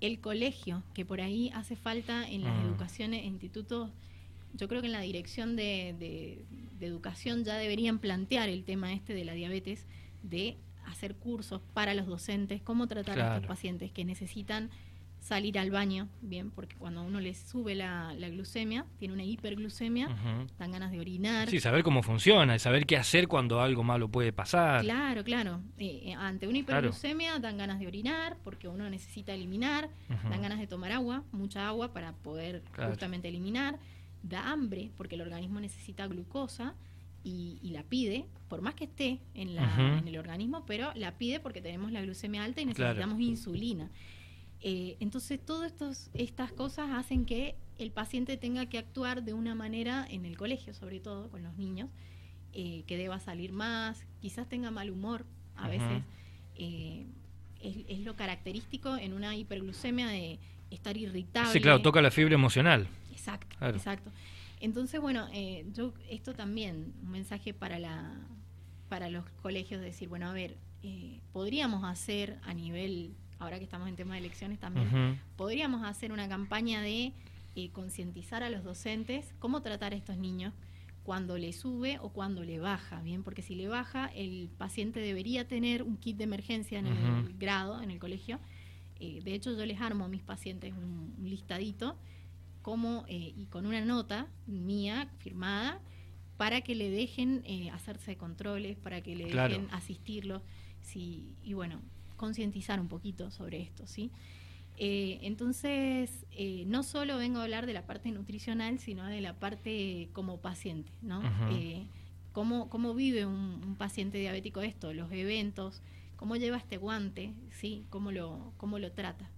el 0.00 0.20
colegio, 0.20 0.82
que 0.94 1.04
por 1.04 1.20
ahí 1.20 1.50
hace 1.54 1.76
falta 1.76 2.28
en 2.28 2.44
las 2.44 2.56
mm. 2.56 2.66
educaciones, 2.66 3.24
institutos 3.24 3.90
yo 4.54 4.68
creo 4.68 4.80
que 4.80 4.86
en 4.86 4.92
la 4.92 5.00
dirección 5.00 5.56
de, 5.56 6.44
educación 6.80 7.44
ya 7.44 7.56
deberían 7.56 7.98
plantear 7.98 8.48
el 8.48 8.64
tema 8.64 8.92
este 8.92 9.14
de 9.14 9.24
la 9.24 9.32
diabetes, 9.32 9.86
de 10.22 10.56
hacer 10.86 11.14
cursos 11.16 11.60
para 11.74 11.94
los 11.94 12.06
docentes, 12.06 12.62
cómo 12.62 12.86
tratar 12.86 13.20
a 13.20 13.34
estos 13.34 13.48
pacientes 13.48 13.90
que 13.90 14.04
necesitan 14.04 14.70
salir 15.20 15.58
al 15.58 15.70
baño, 15.70 16.08
bien, 16.22 16.50
porque 16.50 16.76
cuando 16.76 17.02
uno 17.02 17.20
les 17.20 17.38
sube 17.38 17.74
la, 17.74 18.14
glucemia, 18.14 18.86
tiene 18.98 19.14
una 19.14 19.24
hiperglucemia, 19.24 20.08
dan 20.58 20.72
ganas 20.72 20.90
de 20.90 21.00
orinar. 21.00 21.48
Sí, 21.48 21.60
saber 21.60 21.82
cómo 21.82 22.02
funciona, 22.02 22.54
y 22.56 22.58
saber 22.58 22.86
qué 22.86 22.96
hacer 22.96 23.28
cuando 23.28 23.60
algo 23.60 23.82
malo 23.82 24.08
puede 24.08 24.32
pasar. 24.32 24.82
Claro, 24.82 25.24
claro. 25.24 25.60
Eh, 25.78 26.02
eh, 26.04 26.14
ante 26.14 26.46
una 26.46 26.58
hiperglucemia 26.58 27.38
dan 27.38 27.58
ganas 27.58 27.78
de 27.78 27.86
orinar, 27.86 28.36
porque 28.44 28.68
uno 28.68 28.88
necesita 28.88 29.34
eliminar, 29.34 29.90
dan 30.08 30.40
ganas 30.40 30.58
de 30.58 30.66
tomar 30.66 30.92
agua, 30.92 31.24
mucha 31.32 31.66
agua 31.68 31.92
para 31.92 32.12
poder 32.12 32.62
justamente 32.76 33.28
eliminar 33.28 33.78
da 34.22 34.50
hambre 34.50 34.90
porque 34.96 35.14
el 35.14 35.22
organismo 35.22 35.60
necesita 35.60 36.06
glucosa 36.06 36.74
y, 37.24 37.58
la 37.72 37.82
pide, 37.82 38.24
por 38.48 38.62
más 38.62 38.74
que 38.74 38.84
esté 38.84 39.18
en, 39.34 39.54
la, 39.54 39.98
en, 39.98 40.08
el 40.08 40.16
organismo, 40.16 40.64
pero 40.66 40.92
la 40.94 41.18
pide 41.18 41.40
porque 41.40 41.60
tenemos 41.60 41.92
la 41.92 42.00
glucemia 42.00 42.42
alta 42.42 42.62
y 42.62 42.64
necesitamos 42.64 43.20
insulina. 43.20 43.90
Eh, 44.60 44.96
entonces, 45.00 45.38
todas 45.44 45.72
estas 46.14 46.52
cosas 46.52 46.90
hacen 46.92 47.26
que 47.26 47.54
el 47.78 47.90
paciente 47.90 48.36
tenga 48.36 48.66
que 48.66 48.78
actuar 48.78 49.22
de 49.22 49.32
una 49.32 49.54
manera 49.54 50.06
en 50.08 50.24
el 50.24 50.36
colegio, 50.36 50.74
sobre 50.74 51.00
todo 51.00 51.30
con 51.30 51.42
los 51.42 51.56
niños, 51.56 51.90
eh, 52.54 52.82
que 52.86 52.96
deba 52.96 53.20
salir 53.20 53.52
más, 53.52 54.04
quizás 54.20 54.48
tenga 54.48 54.70
mal 54.70 54.90
humor, 54.90 55.26
a 55.56 55.68
veces 55.68 56.02
eh, 56.56 57.06
es, 57.60 57.76
es, 57.88 58.00
lo 58.00 58.16
característico 58.16 58.96
en 58.96 59.12
una 59.12 59.36
hiperglucemia 59.36 60.08
de 60.08 60.38
estar 60.70 60.96
irritable. 60.96 61.52
Sí, 61.52 61.60
claro, 61.60 61.82
toca 61.82 62.00
la 62.00 62.10
fibra 62.10 62.34
emocional. 62.34 62.88
Exacto, 63.18 63.56
exacto. 63.66 64.12
Entonces, 64.60 65.00
bueno, 65.00 65.26
eh, 65.32 65.66
yo 65.72 65.92
esto 66.08 66.34
también, 66.34 66.94
un 67.02 67.10
mensaje 67.10 67.54
para, 67.54 67.78
la, 67.78 68.14
para 68.88 69.08
los 69.08 69.24
colegios, 69.42 69.80
decir, 69.80 70.08
bueno, 70.08 70.28
a 70.28 70.32
ver, 70.32 70.56
eh, 70.82 71.20
podríamos 71.32 71.84
hacer 71.84 72.38
a 72.44 72.54
nivel, 72.54 73.14
ahora 73.38 73.58
que 73.58 73.64
estamos 73.64 73.88
en 73.88 73.96
tema 73.96 74.14
de 74.14 74.20
elecciones 74.20 74.58
también, 74.58 75.20
podríamos 75.36 75.84
hacer 75.84 76.12
una 76.12 76.28
campaña 76.28 76.80
de 76.80 77.12
eh, 77.54 77.70
concientizar 77.72 78.42
a 78.42 78.50
los 78.50 78.64
docentes 78.64 79.34
cómo 79.38 79.62
tratar 79.62 79.92
a 79.92 79.96
estos 79.96 80.16
niños 80.16 80.52
cuando 81.02 81.38
le 81.38 81.52
sube 81.52 81.98
o 82.02 82.10
cuando 82.10 82.44
le 82.44 82.58
baja, 82.58 83.00
¿bien? 83.00 83.22
Porque 83.22 83.42
si 83.42 83.54
le 83.54 83.66
baja, 83.66 84.10
el 84.14 84.50
paciente 84.58 85.00
debería 85.00 85.48
tener 85.48 85.82
un 85.82 85.96
kit 85.96 86.18
de 86.18 86.24
emergencia 86.24 86.78
en 86.78 86.86
el 86.86 87.34
grado, 87.38 87.80
en 87.80 87.90
el 87.90 87.98
colegio. 87.98 88.38
de 88.98 89.34
hecho, 89.34 89.56
yo 89.56 89.64
les 89.64 89.80
armo 89.80 90.04
a 90.04 90.08
mis 90.08 90.22
pacientes 90.22 90.74
un 90.74 91.14
listadito 91.22 91.96
eh, 93.08 93.32
y 93.34 93.46
con 93.46 93.64
una 93.64 93.80
nota 93.80 94.26
mía 94.46 95.08
firmada 95.18 95.80
para 96.36 96.60
que 96.60 96.74
le 96.74 96.90
dejen 96.90 97.42
eh, 97.46 97.70
hacerse 97.70 98.16
controles, 98.16 98.76
para 98.76 99.00
que 99.00 99.16
le 99.16 99.24
dejen 99.24 99.68
asistirlo, 99.70 100.42
sí, 100.82 101.34
y 101.42 101.54
bueno, 101.54 101.80
concientizar 102.16 102.78
un 102.78 102.88
poquito 102.88 103.30
sobre 103.30 103.62
esto, 103.62 103.86
¿sí? 103.86 104.10
Eh, 104.76 105.18
entonces, 105.22 106.26
no 106.66 106.82
solo 106.82 107.16
vengo 107.16 107.40
a 107.40 107.44
hablar 107.44 107.66
de 107.66 107.72
la 107.72 107.86
parte 107.86 108.12
nutricional, 108.12 108.78
sino 108.78 109.06
de 109.06 109.20
la 109.20 109.40
parte 109.40 110.10
como 110.12 110.40
paciente, 110.40 110.92
¿no? 111.02 111.22
cómo, 112.32 112.68
cómo, 112.68 112.94
vive 112.94 113.24
un, 113.24 113.62
un, 113.64 113.76
paciente 113.76 114.18
diabético 114.18 114.60
esto, 114.60 114.92
los 114.92 115.10
eventos, 115.10 115.82
cómo 116.16 116.36
lleva 116.36 116.58
este 116.58 116.76
guante, 116.76 117.32
¿sí? 117.50 117.86
Cómo 117.88 118.12
lo, 118.12 118.52
cómo 118.58 118.78
lo 118.78 118.92
trata. 118.92 119.30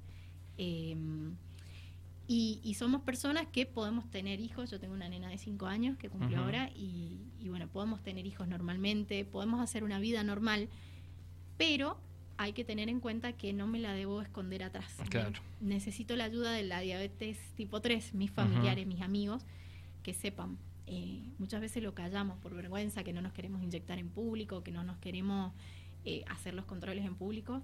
Y, 2.32 2.74
somos 2.74 3.02
personas 3.02 3.48
que 3.48 3.66
podemos 3.66 4.08
tener 4.08 4.38
hijos. 4.38 4.70
Yo 4.70 4.78
tengo 4.78 4.94
una 4.94 5.08
nena 5.08 5.28
de 5.28 5.36
5 5.36 5.66
años 5.66 5.96
que 5.98 6.08
cumple 6.08 6.36
ahora 6.36 6.70
y, 6.76 7.18
bueno, 7.48 7.66
podemos 7.66 8.04
tener 8.04 8.24
hijos 8.24 8.46
normalmente, 8.46 9.24
podemos 9.24 9.60
hacer 9.60 9.82
una 9.82 9.98
vida 9.98 10.22
normal, 10.22 10.68
pero 11.56 11.98
hay 12.36 12.52
que 12.52 12.62
tener 12.62 12.88
en 12.88 13.00
cuenta 13.00 13.32
que 13.32 13.52
no 13.52 13.66
me 13.66 13.80
la 13.80 13.94
debo 13.94 14.22
esconder 14.22 14.62
atrás. 14.62 14.96
Necesito 15.60 16.14
la 16.14 16.22
ayuda 16.22 16.52
de 16.52 16.62
la 16.62 16.78
diabetes 16.78 17.36
tipo 17.56 17.80
3, 17.80 18.14
mis 18.14 18.30
familiares, 18.30 18.86
mis 18.86 19.00
amigos, 19.00 19.44
que 20.04 20.14
sepan. 20.14 20.56
Eh, 20.86 21.24
muchas 21.38 21.60
veces 21.60 21.82
lo 21.82 21.94
callamos 21.94 22.38
por 22.38 22.54
vergüenza, 22.54 23.02
que 23.02 23.12
no 23.12 23.22
nos 23.22 23.32
queremos 23.32 23.60
inyectar 23.60 23.98
en 23.98 24.08
público, 24.08 24.62
que 24.62 24.70
no 24.70 24.84
nos 24.84 24.98
queremos 24.98 25.52
eh, 26.04 26.22
hacer 26.28 26.54
los 26.54 26.64
controles 26.64 27.04
en 27.04 27.16
público 27.16 27.60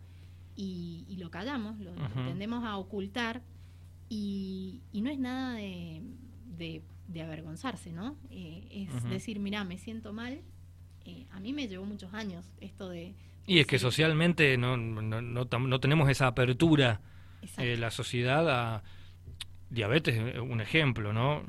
y, 0.57 1.17
lo 1.21 1.31
callamos, 1.31 1.79
lo 1.79 1.93
tendemos 2.27 2.65
a 2.65 2.77
ocultar 2.79 3.43
y, 4.09 4.81
no 4.93 5.11
es 5.11 5.19
nada 5.19 5.55
de, 5.55 6.03
de, 7.09 7.23
avergonzarse, 7.23 7.93
¿no? 7.93 8.17
Eh, 8.31 8.87
es 8.89 9.11
decir, 9.11 9.39
mira, 9.41 9.65
me 9.65 9.79
siento 9.79 10.13
mal. 10.13 10.41
Eh, 11.05 11.27
a 11.31 11.41
mí 11.41 11.53
me 11.53 11.69
llevó 11.69 11.85
muchos 11.85 12.13
años 12.15 12.45
esto 12.61 12.89
de... 12.89 13.15
Y 13.47 13.61
es 13.61 13.67
que 13.67 13.79
socialmente 13.79 14.57
no, 14.59 14.77
no, 14.77 15.21
no, 15.21 15.81
tenemos 15.81 16.09
esa 16.11 16.27
apertura 16.27 17.01
eh, 17.59 17.77
la 17.77 17.93
sociedad 17.93 18.49
a 18.49 18.83
diabetes 19.69 20.41
un 20.41 20.61
ejemplo 20.61 21.13
no 21.13 21.43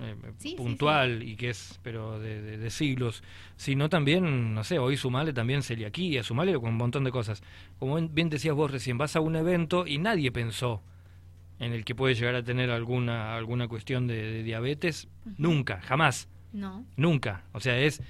puntual 0.58 1.22
y 1.22 1.36
que 1.36 1.50
es 1.50 1.80
pero 1.84 2.20
de, 2.20 2.58
de, 2.58 2.70
siglos. 2.70 3.24
Sino 3.56 3.90
también 3.90 4.54
no 4.54 4.64
sé 4.64 4.78
hoy 4.78 4.96
sumale 4.96 5.34
también 5.34 5.64
celiaquía 5.64 6.22
sumale 6.22 6.54
con 6.54 6.70
un 6.70 6.78
montón 6.78 7.04
de 7.04 7.12
cosas. 7.12 7.42
Como 7.80 8.00
bien 8.10 8.30
decías 8.30 8.54
vos 8.54 8.70
recién 8.70 9.00
vas 9.00 9.16
a 9.16 9.20
un 9.20 9.36
evento 9.36 9.88
y 9.88 9.98
nadie 9.98 10.32
pensó 10.32 10.84
en 11.60 11.74
el 11.74 11.86
que 11.86 11.96
puede 11.96 12.16
llegar 12.16 12.36
a 12.36 12.44
tener 12.44 12.70
alguna 12.70 13.36
alguna 13.36 13.68
cuestión 13.68 14.08
de, 14.08 14.44
diabetes, 14.44 15.08
nunca, 15.38 15.82
jamás. 15.82 16.30
No. 16.54 16.86
Nunca. 16.96 17.44
O 17.52 17.60
sea, 17.60 17.78
es 17.78 18.02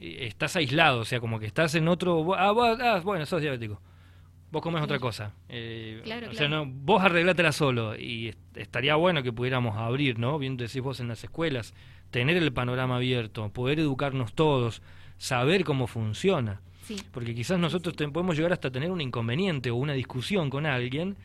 estás 0.00 0.56
aislado, 0.56 1.00
o 1.00 1.04
sea, 1.04 1.20
como 1.20 1.38
que 1.38 1.46
estás 1.46 1.74
en 1.74 1.88
otro 1.88 2.34
ah, 2.34 2.52
ah 2.80 3.00
bueno, 3.04 3.26
sos 3.26 3.42
diabético. 3.42 3.80
Vos 4.50 4.62
comes 4.62 4.82
otra 4.82 4.98
cosa. 4.98 5.32
Eh, 5.48 6.02
o 6.28 6.34
sea, 6.34 6.48
no, 6.48 6.66
vos 6.66 7.02
arreglátela 7.02 7.52
solo 7.52 7.96
y 7.96 8.34
estaría 8.56 8.96
bueno 8.96 9.22
que 9.22 9.32
pudiéramos 9.32 9.76
abrir, 9.76 10.18
¿no? 10.18 10.38
Bien 10.38 10.56
decís 10.56 10.80
vos 10.80 10.98
en 10.98 11.06
las 11.06 11.22
escuelas, 11.22 11.72
tener 12.10 12.36
el 12.36 12.52
panorama 12.52 12.96
abierto, 12.96 13.48
poder 13.50 13.78
educarnos 13.78 14.34
todos, 14.34 14.82
saber 15.18 15.64
cómo 15.64 15.86
funciona. 15.86 16.62
Porque 17.12 17.34
quizás 17.36 17.60
nosotros 17.60 17.94
podemos 18.12 18.36
llegar 18.36 18.52
hasta 18.52 18.72
tener 18.72 18.90
un 18.90 19.00
inconveniente 19.00 19.70
o 19.70 19.76
una 19.76 19.92
discusión 19.92 20.50
con 20.50 20.66
alguien 20.66 21.16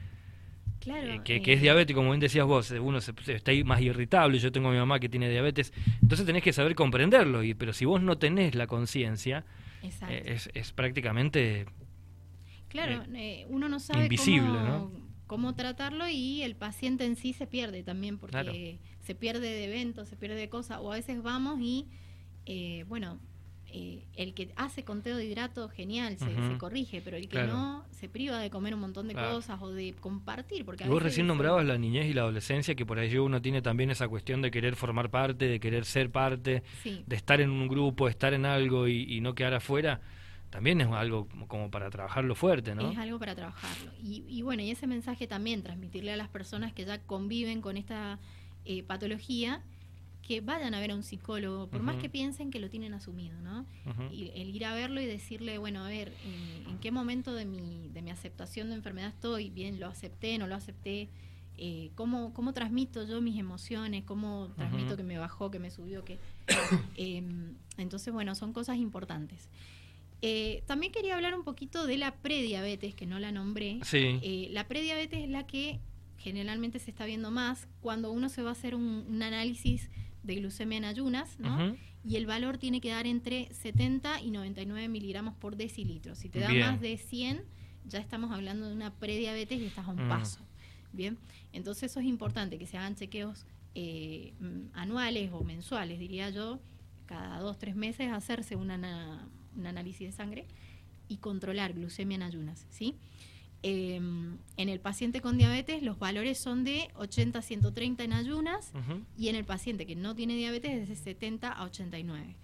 eh, 0.87 1.21
que, 1.23 1.53
es 1.53 1.61
diabético, 1.61 1.99
como 1.99 2.11
bien 2.11 2.19
decías 2.19 2.45
vos, 2.45 2.71
eh, 2.71 2.79
uno 2.79 3.01
se, 3.01 3.13
está 3.27 3.51
ahí 3.51 3.63
más 3.63 3.81
irritable, 3.81 4.37
yo 4.37 4.51
tengo 4.51 4.69
a 4.69 4.71
mi 4.71 4.77
mamá 4.77 4.99
que 4.99 5.09
tiene 5.09 5.29
diabetes, 5.29 5.73
entonces 6.01 6.25
tenés 6.25 6.43
que 6.43 6.53
saber 6.53 6.75
comprenderlo, 6.75 7.43
y, 7.43 7.53
pero 7.53 7.73
si 7.73 7.85
vos 7.85 8.01
no 8.01 8.17
tenés 8.17 8.55
la 8.55 8.67
conciencia, 8.67 9.45
eh, 9.81 10.37
es, 10.53 10.73
prácticamente... 10.73 11.65
Claro, 12.67 13.03
uno 13.47 13.69
no 13.69 13.79
sabe 13.79 14.03
invisible, 14.03 14.59
cómo, 14.59 14.91
cómo 15.27 15.55
tratarlo 15.55 16.07
y 16.09 16.41
el 16.41 16.55
paciente 16.55 17.05
en 17.05 17.15
sí 17.15 17.33
se 17.33 17.47
pierde 17.47 17.83
también, 17.83 18.17
porque 18.17 18.79
se 18.99 19.15
pierde 19.15 19.47
de 19.47 19.65
eventos, 19.65 20.09
se 20.09 20.15
pierde 20.15 20.35
de 20.35 20.49
cosas, 20.49 20.79
o 20.81 20.91
a 20.91 20.95
veces 20.95 21.23
vamos 21.23 21.59
y, 21.61 21.87
bueno, 22.83 23.19
eh, 23.77 24.05
el 24.15 24.33
que 24.33 24.53
hace 24.55 24.85
conteo 24.85 25.17
de 25.17 25.25
hidratos, 25.25 25.69
genial, 25.69 26.17
se, 26.17 26.57
corrige, 26.57 27.01
pero 27.01 27.17
el 27.17 27.27
que 27.27 27.43
no, 27.43 27.83
se 27.91 28.07
priva 28.07 28.39
de 28.39 28.49
comer 28.49 28.73
un 28.73 28.79
montón 28.79 29.09
de 29.09 29.15
cosas 29.15 29.61
o 29.61 29.69
de 29.69 29.93
compartir. 29.99 30.63
Porque 30.63 30.85
vos 30.85 31.03
recién 31.03 31.27
nombrabas 31.27 31.65
la 31.65 31.77
niñez 31.77 32.05
y 32.05 32.13
la 32.13 32.21
adolescencia, 32.21 32.73
que 32.73 32.85
por 32.85 32.99
ahí 32.99 33.17
uno 33.17 33.41
tiene 33.41 33.61
también 33.61 33.89
esa 33.89 34.07
cuestión 34.07 34.41
de 34.41 34.49
querer 34.49 34.77
formar 34.77 35.09
parte, 35.09 35.49
de 35.49 35.59
querer 35.59 35.83
ser 35.83 36.09
parte, 36.09 36.63
de 36.85 37.15
estar 37.17 37.41
en 37.41 37.49
un 37.49 37.67
grupo, 37.67 38.07
estar 38.07 38.33
en 38.33 38.45
algo 38.45 38.87
y, 38.87 39.19
no 39.19 39.35
quedar 39.35 39.55
afuera. 39.55 39.99
También 40.51 40.79
es 40.79 40.87
algo 40.87 41.27
como 41.49 41.69
para 41.69 41.89
trabajarlo 41.89 42.33
fuerte, 42.33 42.75
¿no? 42.75 42.91
Es 42.91 42.97
algo 42.97 43.19
para 43.19 43.35
trabajarlo. 43.35 43.91
Y, 44.01 44.41
bueno, 44.41 44.63
y 44.63 44.71
ese 44.71 44.87
mensaje 44.87 45.27
también, 45.27 45.63
transmitirle 45.63 46.13
a 46.13 46.17
las 46.17 46.29
personas 46.29 46.71
que 46.71 46.85
ya 46.85 47.01
conviven 47.01 47.59
con 47.59 47.75
esta 47.75 48.19
eh, 48.63 48.83
patología, 48.83 49.63
que 50.25 50.41
vayan 50.41 50.73
a 50.73 50.79
ver 50.79 50.89
a 50.89 50.95
un 50.95 51.03
psicólogo, 51.03 51.67
por 51.67 51.83
más 51.83 51.97
que 51.97 52.09
piensen 52.09 52.49
que 52.49 52.59
lo 52.59 52.67
tienen 52.67 52.95
asumido, 52.95 53.39
¿no? 53.41 53.65
y 54.11 54.31
el 54.33 54.55
ir 54.55 54.65
a 54.65 54.73
verlo 54.73 54.99
y 54.99 55.05
decirle, 55.05 55.59
bueno, 55.59 55.85
a 55.85 55.87
ver, 55.87 56.11
¿en, 56.67 56.79
qué 56.79 56.89
momento 56.89 57.33
de 57.33 57.45
mi, 57.45 57.89
de 57.93 58.01
mi 58.01 58.09
aceptación 58.09 58.69
de 58.69 58.75
enfermedad 58.75 59.09
estoy? 59.09 59.51
Bien, 59.51 59.79
lo 59.79 59.85
acepté, 59.85 60.37
no 60.39 60.47
lo 60.47 60.55
acepté, 60.55 61.09
eh, 61.57 61.91
cómo, 61.93 62.33
cómo 62.33 62.53
transmito 62.53 63.05
yo 63.05 63.21
mis 63.21 63.37
emociones, 63.37 64.03
cómo 64.03 64.49
transmito 64.55 64.97
que 64.97 65.03
me 65.03 65.19
bajó, 65.19 65.51
que 65.51 65.59
me 65.59 65.69
subió, 65.69 66.03
que... 66.03 66.17
Em, 66.97 67.53
entonces, 67.77 68.11
bueno, 68.11 68.33
son 68.33 68.51
cosas 68.51 68.77
importantes. 68.77 69.47
Eh, 70.23 70.63
también 70.65 70.91
quería 70.91 71.15
hablar 71.15 71.35
un 71.35 71.43
poquito 71.43 71.85
de 71.85 71.97
la 71.97 72.15
prediabetes, 72.15 72.95
que 72.95 73.05
no 73.05 73.19
la 73.19 73.31
nombré. 73.31 73.79
Sí. 73.83 74.49
la 74.51 74.67
prediabetes 74.67 75.23
es 75.23 75.29
la 75.29 75.45
que 75.45 75.79
generalmente 76.17 76.79
se 76.79 76.89
está 76.89 77.05
viendo 77.05 77.29
más 77.29 77.67
cuando 77.81 78.11
uno 78.11 78.29
se 78.29 78.41
va 78.41 78.49
a 78.49 78.53
hacer 78.53 78.73
un, 78.73 79.21
análisis 79.21 79.91
de 80.25 80.35
glucemia 80.35 80.77
en 80.77 80.85
ayunas, 80.85 81.39
¿no? 81.39 81.75
Y 82.03 82.17
el 82.17 82.25
valor 82.25 82.57
tiene 82.57 82.81
que 82.81 82.89
dar 82.89 83.07
entre 83.07 83.53
70 83.53 84.21
y 84.21 84.31
99 84.31 84.87
miligramos 84.89 85.35
por 85.35 85.55
decilitro. 85.55 86.15
Si 86.15 86.29
te 86.29 86.39
da 86.39 86.53
más 86.53 86.81
de 86.81 86.97
100, 86.97 87.43
ya 87.85 87.99
estamos 87.99 88.31
hablando 88.31 88.67
de 88.67 88.73
una 88.73 88.93
prediabetes 88.93 89.59
y 89.59 89.65
estás 89.65 89.87
a 89.87 89.91
un 89.91 90.05
mm. 90.05 90.09
paso. 90.09 90.39
Bien, 90.93 91.17
entonces 91.51 91.91
eso 91.91 91.99
es 91.99 92.05
importante, 92.05 92.57
que 92.57 92.67
se 92.67 92.77
hagan 92.77 92.95
chequeos 92.95 93.45
eh, 93.75 94.33
anuales 94.73 95.31
o 95.33 95.43
mensuales, 95.43 95.99
diría 95.99 96.29
yo, 96.29 96.59
cada 97.05 97.39
dos, 97.39 97.57
tres 97.57 97.75
meses 97.75 98.11
hacerse 98.11 98.55
un 98.55 98.71
análisis 98.71 100.07
de 100.07 100.11
sangre 100.11 100.47
y 101.07 101.17
controlar 101.17 101.73
glucemia 101.73 102.15
en 102.15 102.23
ayunas, 102.23 102.65
¿sí? 102.69 102.95
Em, 103.67 104.37
en 104.57 104.69
el 104.69 104.79
paciente 104.79 105.21
con 105.21 105.39
diabetes 105.39 105.81
los 105.81 105.97
valores 105.97 106.37
son 106.37 106.63
de 106.63 106.91
80 106.97 107.39
a 107.39 107.41
130 107.41 108.03
en 108.03 108.13
ayunas 108.13 108.71
y 109.17 109.29
en 109.29 109.35
el 109.35 109.43
paciente 109.43 109.87
que 109.87 109.95
no 109.95 110.13
tiene 110.13 110.35
diabetes 110.35 110.83
es 110.83 110.87
de 110.87 110.95
70 110.95 111.51
a 111.51 111.63
89. 111.63 112.35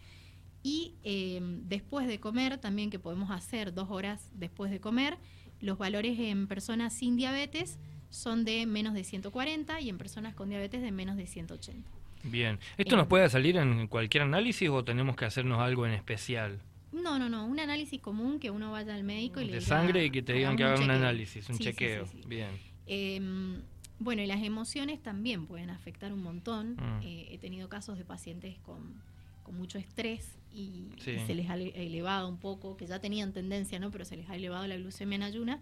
Y 0.63 0.95
em, 1.03 1.61
después 1.69 2.07
de 2.07 2.19
comer, 2.19 2.57
también 2.57 2.89
que 2.89 2.97
podemos 2.97 3.29
hacer 3.29 3.71
dos 3.71 3.91
horas 3.91 4.31
después 4.33 4.71
de 4.71 4.79
comer, 4.79 5.19
los 5.59 5.77
valores 5.77 6.17
en 6.17 6.47
personas 6.47 6.91
sin 6.91 7.17
diabetes 7.17 7.77
son 8.09 8.43
de 8.43 8.65
menos 8.65 8.95
de 8.95 9.03
140 9.03 9.79
y 9.79 9.89
en 9.89 9.99
personas 9.99 10.33
con 10.33 10.49
diabetes 10.49 10.81
de 10.81 10.91
menos 10.91 11.17
de 11.17 11.27
180. 11.27 11.87
Bien, 12.23 12.57
¿esto 12.77 12.97
nos 12.97 13.05
puede 13.05 13.29
salir 13.29 13.57
en 13.57 13.85
cualquier 13.85 14.23
análisis 14.23 14.69
o 14.69 14.83
tenemos 14.83 15.15
que 15.15 15.25
hacernos 15.25 15.59
algo 15.59 15.85
en 15.85 15.93
especial? 15.93 16.63
No, 16.91 17.17
no, 17.17 17.29
no, 17.29 17.45
un 17.45 17.59
análisis 17.59 18.01
común 18.01 18.39
que 18.39 18.51
uno 18.51 18.71
vaya 18.71 18.93
al 18.93 19.03
médico 19.03 19.39
y 19.39 19.45
le 19.45 19.53
De 19.53 19.61
sangre 19.61 20.05
y 20.05 20.11
que 20.11 20.21
te 20.21 20.33
digan 20.33 20.57
que 20.57 20.63
haga 20.63 20.83
un 20.83 20.91
análisis, 20.91 21.49
un 21.49 21.57
chequeo. 21.57 22.05
Bien. 22.27 22.49
Em, 22.85 23.61
bueno, 23.99 24.21
y 24.21 24.25
las 24.25 24.43
emociones 24.43 25.01
también 25.01 25.45
pueden 25.45 25.69
afectar 25.69 26.11
un 26.11 26.21
montón. 26.21 26.75
Mm. 26.75 27.01
Eh, 27.03 27.27
he 27.31 27.37
tenido 27.37 27.69
casos 27.69 27.97
de 27.97 28.03
pacientes 28.03 28.57
con, 28.59 29.11
mucho 29.53 29.77
estrés 29.77 30.37
y, 30.53 30.85
se 30.97 31.35
les 31.35 31.49
ha 31.49 31.57
elevado 31.57 32.29
un 32.29 32.37
poco, 32.37 32.77
que 32.77 32.87
ya 32.87 32.99
tenían 32.99 33.33
tendencia, 33.33 33.79
¿no? 33.79 33.91
Pero 33.91 34.05
se 34.05 34.15
les 34.15 34.29
ha 34.29 34.35
elevado 34.35 34.65
la 34.65 34.77
glucemia 34.77 35.17
en 35.17 35.23
ayuna. 35.23 35.59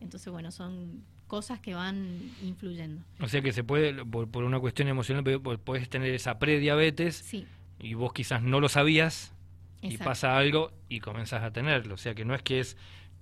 Entonces, 0.00 0.32
bueno, 0.32 0.50
son 0.50 1.04
cosas 1.26 1.60
que 1.60 1.74
van 1.74 2.18
influyendo. 2.42 3.02
O 3.20 3.28
sea 3.28 3.42
que 3.42 3.52
se 3.52 3.64
puede, 3.64 4.02
por, 4.06 4.30
por 4.30 4.44
una 4.44 4.58
cuestión 4.58 4.88
emocional, 4.88 5.24
puedes 5.42 5.90
tener 5.90 6.14
esa 6.14 6.38
prediabetes 6.38 7.16
sí. 7.16 7.46
y 7.78 7.92
vos 7.92 8.14
quizás 8.14 8.42
no 8.42 8.60
lo 8.60 8.70
sabías 8.70 9.34
y 9.82 9.96
pasa 9.98 10.36
algo 10.36 10.72
y 10.88 11.00
comenzás 11.00 11.42
a 11.42 11.52
tenerlo. 11.52 11.94
O 11.94 11.98
sea 11.98 12.14
que 12.14 12.24
no 12.24 12.34
es 12.34 12.42
que 12.42 12.60
es 12.60 12.76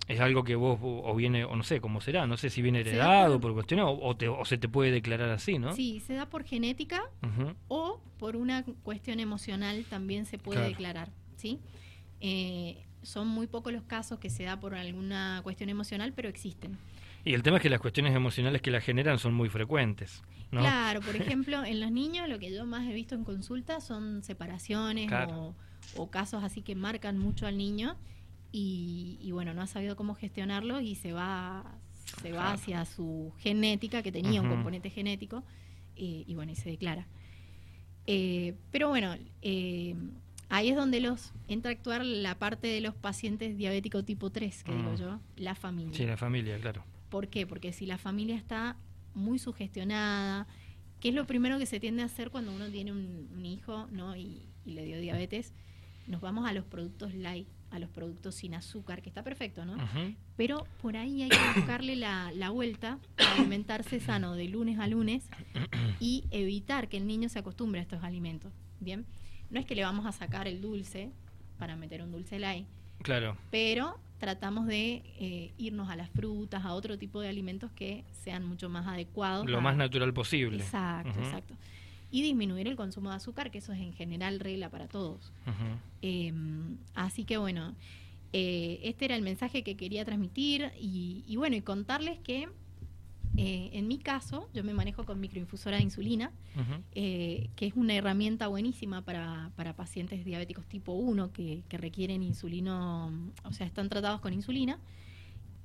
es 0.07 0.19
algo 0.21 0.43
que 0.43 0.55
vos 0.55 0.79
o 0.81 1.15
viene 1.15 1.43
o 1.43 1.55
no 1.55 1.63
sé 1.63 1.81
cómo 1.81 1.99
será 1.99 2.27
no 2.27 2.37
sé 2.37 2.49
si 2.49 2.61
viene 2.61 2.79
heredado 2.79 3.39
por, 3.41 3.53
cuestión 3.53 3.81
o, 3.81 3.91
o, 3.91 4.45
se 4.45 4.57
te 4.57 4.69
puede 4.69 4.91
declarar 4.91 5.29
así 5.29 5.59
no 5.59 5.73
sí 5.73 5.99
se 5.99 6.13
da 6.13 6.29
por 6.29 6.43
genética 6.43 7.03
o 7.67 7.99
por 8.17 8.35
una 8.35 8.63
cuestión 8.83 9.19
emocional 9.19 9.85
también 9.89 10.25
se 10.25 10.37
puede 10.37 10.61
declarar 10.61 11.09
sí 11.35 11.59
eh, 12.21 12.85
son 13.03 13.27
muy 13.27 13.47
pocos 13.47 13.73
los 13.73 13.83
casos 13.83 14.19
que 14.19 14.29
se 14.29 14.43
da 14.43 14.59
por 14.59 14.75
alguna 14.75 15.41
cuestión 15.43 15.69
emocional 15.69 16.13
pero 16.15 16.29
existen. 16.29 16.77
Y 17.23 17.33
el 17.33 17.43
tema 17.43 17.57
es 17.57 17.63
que 17.63 17.69
las 17.69 17.81
cuestiones 17.81 18.15
emocionales 18.15 18.61
que 18.61 18.71
la 18.71 18.79
generan 18.79 19.19
son 19.19 19.33
muy 19.33 19.49
frecuentes 19.49 20.23
¿no? 20.51 20.61
claro 20.61 21.01
por 21.01 21.17
ejemplo 21.17 21.65
en 21.65 21.81
los 21.81 21.91
niños 21.91 22.29
lo 22.29 22.39
que 22.39 22.53
yo 22.53 22.65
más 22.65 22.87
he 22.87 22.93
visto 22.93 23.13
en 23.15 23.25
consulta 23.25 23.81
son 23.81 24.23
separaciones 24.23 25.11
o 25.11 25.53
o 25.95 26.09
casos 26.09 26.43
así 26.43 26.61
que 26.61 26.75
marcan 26.75 27.17
mucho 27.17 27.47
al 27.47 27.57
niño 27.57 27.95
y, 28.51 29.29
bueno, 29.31 29.53
no 29.53 29.61
ha 29.61 29.67
sabido 29.67 29.95
cómo 29.95 30.15
gestionarlo 30.15 30.81
y 30.81 30.95
se 30.95 31.13
va, 31.13 31.63
se 32.21 32.31
va 32.31 32.53
hacia 32.53 32.85
su 32.85 33.33
genética, 33.37 34.01
que 34.01 34.11
tenía 34.11 34.41
un 34.41 34.49
componente 34.49 34.89
genético, 34.89 35.43
eh, 35.95 36.23
y 36.25 36.33
bueno, 36.33 36.53
y 36.53 36.55
se 36.55 36.69
declara. 36.69 37.07
Eh, 38.07 38.55
pero 38.71 38.89
bueno, 38.89 39.15
eh, 39.41 39.95
ahí 40.49 40.69
es 40.69 40.75
donde 40.75 41.01
los 41.01 41.33
entra 41.47 41.69
a 41.69 41.73
actuar 41.73 42.05
la 42.05 42.39
parte 42.39 42.67
de 42.67 42.81
los 42.81 42.95
pacientes 42.95 43.57
diabéticos 43.57 44.05
tipo 44.05 44.31
3, 44.31 44.63
que 44.63 44.73
digo 44.73 44.95
yo, 44.95 45.19
la 45.35 45.53
familia. 45.53 45.93
Sí, 45.95 46.05
la 46.05 46.17
familia, 46.17 46.57
claro. 46.57 46.83
¿Por 47.09 47.27
qué? 47.27 47.45
Porque 47.45 47.73
si 47.73 47.85
la 47.85 47.97
familia 47.97 48.35
está 48.35 48.77
muy 49.13 49.39
sugestionada, 49.39 50.47
que 50.99 51.09
es 51.09 51.15
lo 51.15 51.27
primero 51.27 51.59
que 51.59 51.65
se 51.65 51.79
tiende 51.79 52.01
a 52.01 52.05
hacer 52.05 52.31
cuando 52.31 52.53
uno 52.53 52.69
tiene 52.69 52.91
un, 52.91 53.45
hijo 53.45 53.87
¿no? 53.91 54.15
y, 54.15 54.49
le 54.65 54.83
dio 54.83 54.99
diabetes, 54.99 55.53
nos 56.07 56.21
vamos 56.21 56.47
a 56.47 56.53
los 56.53 56.65
productos 56.65 57.13
light, 57.13 57.47
a 57.69 57.79
los 57.79 57.89
productos 57.89 58.35
sin 58.35 58.55
azúcar, 58.55 59.01
que 59.01 59.09
está 59.09 59.23
perfecto, 59.23 59.65
¿no? 59.65 59.75
Pero 60.35 60.65
por 60.81 60.95
ahí 60.95 61.23
hay 61.23 61.29
que 61.29 61.37
buscarle 61.55 61.95
la, 61.95 62.31
la 62.33 62.49
vuelta 62.49 62.97
alimentarse 63.37 63.99
sano 63.99 64.35
de 64.35 64.47
lunes 64.47 64.79
a 64.79 64.87
lunes 64.87 65.29
y 65.99 66.23
evitar 66.31 66.87
que 66.87 66.97
el 66.97 67.07
niño 67.07 67.29
se 67.29 67.39
acostumbre 67.39 67.79
a 67.79 67.83
estos 67.83 68.03
alimentos, 68.03 68.51
¿bien? 68.79 69.05
No 69.49 69.59
es 69.59 69.65
que 69.65 69.75
le 69.75 69.83
vamos 69.83 70.05
a 70.05 70.11
sacar 70.11 70.47
el 70.47 70.61
dulce 70.61 71.11
para 71.57 71.75
meter 71.75 72.01
un 72.01 72.11
dulce 72.11 72.39
light. 72.39 72.65
Claro. 73.01 73.37
Pero 73.51 73.99
tratamos 74.17 74.65
de 74.65 75.03
eh, 75.19 75.53
irnos 75.57 75.89
a 75.89 75.95
las 75.95 76.09
frutas, 76.09 76.65
a 76.65 76.73
otro 76.73 76.97
tipo 76.97 77.21
de 77.21 77.29
alimentos 77.29 77.71
que 77.71 78.03
sean 78.11 78.45
mucho 78.45 78.69
más 78.69 78.87
adecuados. 78.87 79.45
Lo 79.47 79.61
más 79.61 79.77
natural 79.77 80.13
posible. 80.13 80.63
Exacto, 80.63 81.19
exacto 81.19 81.55
y 82.09 82.21
disminuir 82.21 82.67
el 82.67 82.75
consumo 82.75 83.09
de 83.09 83.17
azúcar, 83.17 83.51
que 83.51 83.57
eso 83.57 83.73
es 83.73 83.79
en 83.79 83.93
general 83.93 84.39
regla 84.39 84.69
para 84.69 84.87
todos. 84.87 85.33
Em, 86.01 86.77
así 86.93 87.25
que 87.25 87.37
bueno, 87.37 87.75
eh, 88.33 88.79
este 88.83 89.05
era 89.05 89.15
el 89.15 89.21
mensaje 89.21 89.63
que 89.63 89.75
quería 89.75 90.05
transmitir 90.05 90.71
y, 90.79 91.35
bueno, 91.37 91.55
y 91.55 91.61
contarles 91.61 92.19
que 92.19 92.49
eh, 93.35 93.69
en 93.73 93.87
mi 93.87 93.99
caso 93.99 94.49
yo 94.53 94.63
me 94.63 94.73
manejo 94.73 95.05
con 95.05 95.19
microinfusora 95.19 95.77
de 95.77 95.83
insulina, 95.83 96.31
eh, 96.93 97.49
que 97.55 97.67
es 97.67 97.73
una 97.75 97.93
herramienta 97.93 98.47
buenísima 98.47 99.03
para, 99.03 99.51
para 99.55 99.75
pacientes 99.75 100.25
diabéticos 100.25 100.65
tipo 100.65 100.93
1 100.93 101.31
que, 101.31 101.63
que, 101.67 101.77
requieren 101.77 102.23
insulino, 102.23 103.11
o 103.43 103.53
sea, 103.53 103.67
están 103.67 103.89
tratados 103.89 104.21
con 104.21 104.33
insulina. 104.33 104.79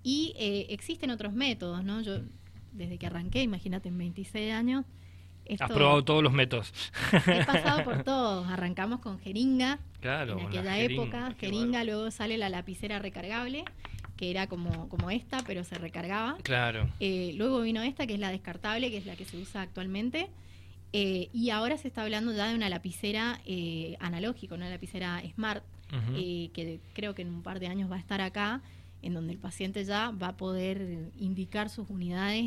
Y 0.05 0.35
existen 0.69 1.11
otros 1.11 1.33
métodos, 1.33 1.85
¿no? 1.85 2.01
Yo 2.01 2.19
desde 2.73 2.99
que 2.99 3.07
arranqué, 3.07 3.43
imagínate, 3.43 3.89
en 3.89 3.99
26 3.99 4.53
años, 4.53 4.85
Has 5.59 5.71
probado 5.71 6.05
todos 6.05 6.23
los 6.23 6.33
métodos. 6.33 6.73
He 7.13 7.45
pasado 7.47 7.85
por 7.85 8.05
todos. 8.05 8.49
Arrancamos 8.49 9.01
con 9.01 9.19
jeringa. 9.19 9.79
en 10.03 10.47
aquella 10.47 10.79
época, 10.79 11.35
jeringa, 11.39 11.85
luego 11.85 12.11
sale 12.11 12.39
la 12.39 12.49
lapicera 12.49 12.99
recargable, 12.99 13.65
que 14.17 14.31
era 14.31 14.47
como, 14.47 14.89
como 14.89 15.11
esta, 15.11 15.39
pero 15.47 15.65
se 15.65 15.77
recargaba. 15.77 16.37
Claro. 16.43 16.89
Eh, 17.01 17.33
luego 17.37 17.61
vino 17.61 17.83
esta, 17.83 18.07
que 18.07 18.15
es 18.15 18.21
la 18.21 18.31
descartable, 18.31 18.91
que 18.91 18.99
es 18.99 19.07
la 19.07 19.17
que 19.17 19.25
se 19.25 19.37
usa 19.37 19.63
actualmente. 19.63 20.31
Eh, 20.93 21.29
y 21.33 21.51
ahora 21.51 21.79
se 21.79 21.89
está 21.89 22.03
hablando 22.03 22.33
ya 22.33 22.49
de 22.49 22.55
una 22.55 22.69
lapicera 22.69 23.41
eh, 23.47 23.97
analógica, 24.01 24.55
una 24.55 24.69
lapicera 24.69 25.23
smart, 25.35 25.65
que 26.15 26.81
creo 26.95 27.15
que 27.15 27.23
en 27.23 27.29
un 27.29 27.43
par 27.43 27.61
de 27.61 27.67
años 27.67 27.91
va 27.91 27.97
a 27.97 27.99
estar 27.99 28.21
acá, 28.23 28.63
en 29.03 29.13
donde 29.13 29.33
el 29.33 29.39
paciente 29.39 29.85
ya 29.85 30.11
va 30.11 30.29
a 30.29 30.37
poder 30.37 31.11
indicar 31.19 31.69
sus 31.69 31.91
unidades 31.91 32.45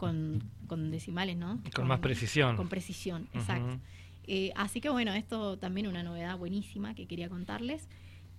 con, 0.00 0.90
decimales, 0.90 1.36
¿no? 1.36 1.60
Con, 1.74 1.86
más 1.86 2.00
precisión. 2.00 2.56
Con 2.56 2.68
precisión, 2.68 3.28
exacto. 3.34 3.78
Eh, 4.24 4.52
así 4.56 4.80
que 4.80 4.88
bueno, 4.88 5.12
esto 5.12 5.58
también 5.58 5.86
una 5.86 6.02
novedad 6.02 6.38
buenísima 6.38 6.94
que 6.94 7.06
quería 7.06 7.28
contarles. 7.28 7.88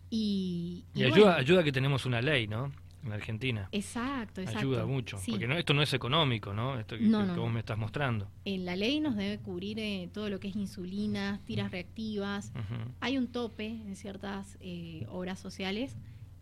Y, 0.09 0.85
ayuda, 0.95 1.37
ayuda 1.37 1.63
que 1.63 1.71
tenemos 1.71 2.05
una 2.05 2.21
ley, 2.21 2.47
¿no? 2.47 2.71
En 3.03 3.13
Argentina. 3.13 3.69
Exacto, 3.71 4.41
exacto. 4.41 4.59
Ayuda 4.59 4.85
mucho, 4.85 5.19
porque 5.27 5.47
no, 5.47 5.57
esto 5.57 5.73
no 5.73 5.81
es 5.81 5.93
económico, 5.93 6.53
¿no? 6.53 6.79
Esto 6.79 6.97
que, 6.97 7.07
vos 7.07 7.51
me 7.51 7.59
estás 7.59 7.77
mostrando. 7.77 8.29
En 8.45 8.65
la 8.65 8.75
ley 8.75 8.99
nos 8.99 9.15
debe 9.15 9.39
cubrir 9.39 9.79
eh, 9.79 10.09
todo 10.13 10.29
lo 10.29 10.39
que 10.39 10.49
es 10.49 10.55
insulina, 10.55 11.39
tiras 11.45 11.71
reactivas. 11.71 12.51
Hay 12.99 13.17
un 13.17 13.27
tope 13.27 13.67
en 13.67 13.95
ciertas 13.95 14.57
eh, 14.59 15.05
obras 15.09 15.39
sociales 15.39 15.95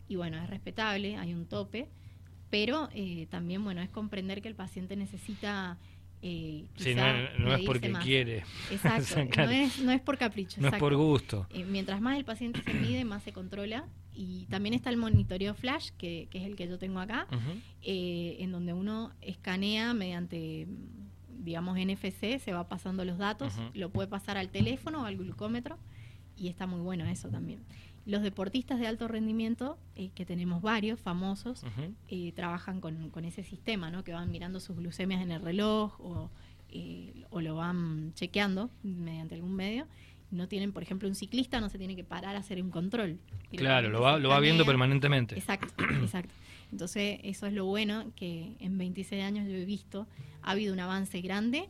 y 0.08 0.16
bueno, 0.16 0.36
es 0.42 0.50
respetable, 0.50 1.16
hay 1.16 1.34
un 1.34 1.46
tope 1.46 1.88
pero 2.50 2.88
eh, 2.92 3.26
también, 3.30 3.64
bueno, 3.64 3.80
es 3.80 3.88
comprender 3.88 4.42
que 4.42 4.48
el 4.48 4.54
paciente 4.54 4.96
necesita... 4.96 5.78
Eh, 6.22 6.66
sí, 6.76 6.94
no, 6.94 7.54
es 7.54 7.62
porque 7.64 7.90
quiere. 8.02 8.44
Exacto, 8.70 9.24
no, 9.36 9.50
es, 9.50 9.78
no 9.78 9.90
es 9.90 10.02
por 10.02 10.18
capricho. 10.18 10.60
No 10.60 10.68
es 10.68 10.74
por 10.74 10.94
gusto. 10.94 11.46
Eh, 11.50 11.64
mientras 11.64 12.02
más 12.02 12.18
el 12.18 12.26
paciente 12.26 12.62
se 12.62 12.74
mide, 12.74 13.04
más 13.06 13.22
se 13.22 13.32
controla. 13.32 13.86
Y 14.12 14.44
también 14.46 14.74
está 14.74 14.90
el 14.90 14.98
monitoreo 14.98 15.54
flash, 15.54 15.90
que, 15.96 16.28
que 16.30 16.38
es 16.38 16.44
el 16.44 16.56
que 16.56 16.68
yo 16.68 16.78
tengo 16.78 17.00
acá, 17.00 17.26
eh, 17.80 18.36
en 18.40 18.52
donde 18.52 18.74
uno 18.74 19.12
escanea 19.22 19.94
mediante, 19.94 20.66
digamos, 21.38 21.78
NFC, 21.78 22.38
se 22.38 22.52
va 22.52 22.68
pasando 22.68 23.06
los 23.06 23.16
datos, 23.16 23.54
lo 23.72 23.88
puede 23.88 24.08
pasar 24.08 24.36
al 24.36 24.50
teléfono 24.50 25.02
o 25.02 25.04
al 25.06 25.16
glucómetro 25.16 25.78
y 26.40 26.48
está 26.48 26.66
muy 26.66 26.80
bueno 26.80 27.04
eso 27.04 27.28
también. 27.28 27.60
Los 28.06 28.22
deportistas 28.22 28.80
de 28.80 28.86
alto 28.86 29.06
rendimiento, 29.08 29.78
eh, 29.94 30.10
que 30.14 30.24
tenemos 30.24 30.62
varios 30.62 30.98
famosos, 30.98 31.62
eh, 32.08 32.32
trabajan 32.34 32.80
con, 32.80 33.10
con, 33.10 33.26
ese 33.26 33.42
sistema, 33.44 33.90
¿no? 33.90 34.02
que 34.04 34.12
van 34.12 34.30
mirando 34.30 34.58
sus 34.58 34.76
glucemias 34.76 35.20
en 35.20 35.30
el 35.30 35.42
reloj 35.42 36.00
o, 36.00 36.30
eh, 36.70 37.24
o 37.28 37.42
lo 37.42 37.56
van 37.56 38.12
chequeando 38.14 38.70
mediante 38.82 39.34
algún 39.34 39.54
medio. 39.54 39.86
No 40.30 40.48
tienen, 40.48 40.72
por 40.72 40.82
ejemplo, 40.82 41.08
un 41.08 41.14
ciclista 41.14 41.60
no 41.60 41.68
se 41.68 41.76
tiene 41.76 41.94
que 41.94 42.04
parar 42.04 42.36
a 42.36 42.38
hacer 42.38 42.62
un 42.62 42.70
control. 42.70 43.18
Claro, 43.50 43.90
lo 43.90 44.00
va, 44.00 44.18
lo 44.18 44.30
va 44.30 44.40
viendo 44.40 44.64
permanentemente. 44.64 45.36
Exacto, 45.36 45.74
exacto. 46.02 46.32
Entonces, 46.72 47.18
eso 47.22 47.46
es 47.46 47.52
lo 47.52 47.66
bueno 47.66 48.12
que 48.16 48.54
en 48.60 48.78
26 48.78 49.22
años 49.22 49.46
yo 49.46 49.56
he 49.56 49.64
visto, 49.64 50.06
ha 50.42 50.52
habido 50.52 50.72
un 50.72 50.80
avance 50.80 51.20
grande 51.20 51.68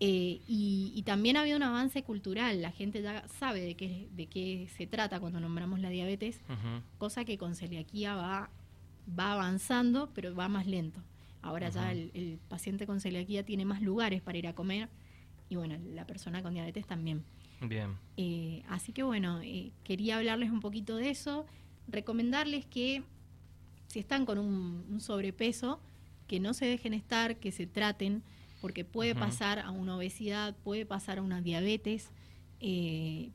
eh, 0.00 0.40
y, 0.46 1.02
también 1.04 1.36
ha 1.36 1.40
habido 1.40 1.56
un 1.56 1.62
avance 1.62 2.02
cultural, 2.04 2.62
la 2.62 2.70
gente 2.70 3.02
ya 3.02 3.26
sabe 3.28 3.60
de 3.62 3.74
qué, 3.74 4.08
de 4.12 4.26
qué 4.26 4.68
se 4.76 4.86
trata 4.86 5.18
cuando 5.18 5.40
nombramos 5.40 5.80
la 5.80 5.88
diabetes, 5.88 6.40
cosa 6.98 7.24
que 7.24 7.36
con 7.38 7.54
celiaquía 7.54 8.14
va, 8.14 8.50
va 9.18 9.32
avanzando, 9.32 10.10
pero 10.14 10.34
va 10.34 10.48
más 10.48 10.66
lento. 10.66 11.02
Ahora 11.42 11.70
ya 11.70 11.92
el, 11.92 12.38
paciente 12.48 12.86
con 12.86 13.00
celiaquía 13.00 13.44
tiene 13.44 13.64
más 13.64 13.80
lugares 13.82 14.20
para 14.22 14.38
ir 14.38 14.46
a 14.46 14.54
comer 14.54 14.88
y 15.48 15.56
bueno, 15.56 15.76
la 15.94 16.06
persona 16.06 16.42
con 16.42 16.52
diabetes 16.52 16.86
también. 16.86 17.24
Bien. 17.60 17.96
Eh, 18.16 18.62
así 18.68 18.92
que 18.92 19.02
bueno, 19.02 19.40
eh, 19.42 19.72
quería 19.82 20.18
hablarles 20.18 20.50
un 20.50 20.60
poquito 20.60 20.96
de 20.96 21.10
eso, 21.10 21.46
recomendarles 21.88 22.66
que 22.66 23.02
si 23.88 23.98
están 23.98 24.26
con 24.26 24.38
un 24.38 25.00
sobrepeso, 25.00 25.80
que 26.28 26.38
no 26.38 26.54
se 26.54 26.66
dejen 26.66 26.92
estar, 26.92 27.36
que 27.36 27.50
se 27.50 27.66
traten 27.66 28.22
porque 28.60 28.84
puede 28.84 29.14
pasar 29.14 29.58
a 29.58 29.70
una 29.70 29.96
obesidad, 29.96 30.56
puede 30.64 30.84
pasar 30.84 31.18
a 31.18 31.22
una 31.22 31.40
diabetes, 31.40 32.10
eh, 32.60 33.30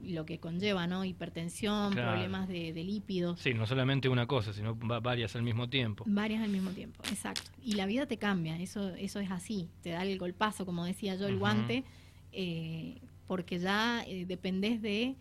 lo 0.00 0.26
que 0.26 0.40
conlleva, 0.40 0.86
¿no? 0.86 1.04
Hipertensión, 1.04 1.92
problemas 1.92 2.48
de, 2.48 2.72
lípidos. 2.72 3.38
Sí, 3.38 3.54
no 3.54 3.66
solamente 3.66 4.08
una 4.08 4.26
cosa, 4.26 4.52
sino 4.52 4.74
varias 4.74 5.36
al 5.36 5.42
mismo 5.42 5.68
tiempo. 5.68 6.04
Varias 6.08 6.42
al 6.42 6.50
mismo 6.50 6.70
tiempo, 6.70 7.02
exacto. 7.08 7.50
Y 7.62 7.74
la 7.74 7.86
vida 7.86 8.06
te 8.06 8.16
cambia, 8.16 8.58
eso, 8.58 8.94
eso 8.96 9.20
es 9.20 9.30
así. 9.30 9.68
Te 9.82 9.90
da 9.90 10.02
el 10.02 10.18
golpazo, 10.18 10.66
como 10.66 10.84
decía 10.84 11.14
yo, 11.14 11.28
el 11.28 11.38
guante, 11.38 11.84
eh, 12.32 13.00
porque 13.28 13.60
ya 13.60 14.02
eh, 14.06 14.26
dependes 14.26 14.82
de 14.82 15.16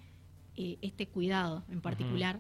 este 0.55 1.07
cuidado 1.07 1.63
en 1.69 1.81
particular. 1.81 2.39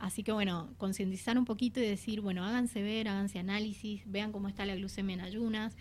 así 0.00 0.24
que 0.24 0.32
bueno, 0.32 0.70
concientizar 0.76 1.38
un 1.38 1.44
poquito 1.44 1.78
y 1.80 1.86
decir, 1.86 2.20
bueno, 2.20 2.44
háganse 2.44 2.82
ver, 2.82 3.08
háganse 3.08 3.38
análisis, 3.38 4.02
vean 4.06 4.32
cómo 4.32 4.48
está 4.48 4.66
la 4.66 4.74
glucemia 4.74 5.14
en 5.14 5.20
ayunas, 5.20 5.76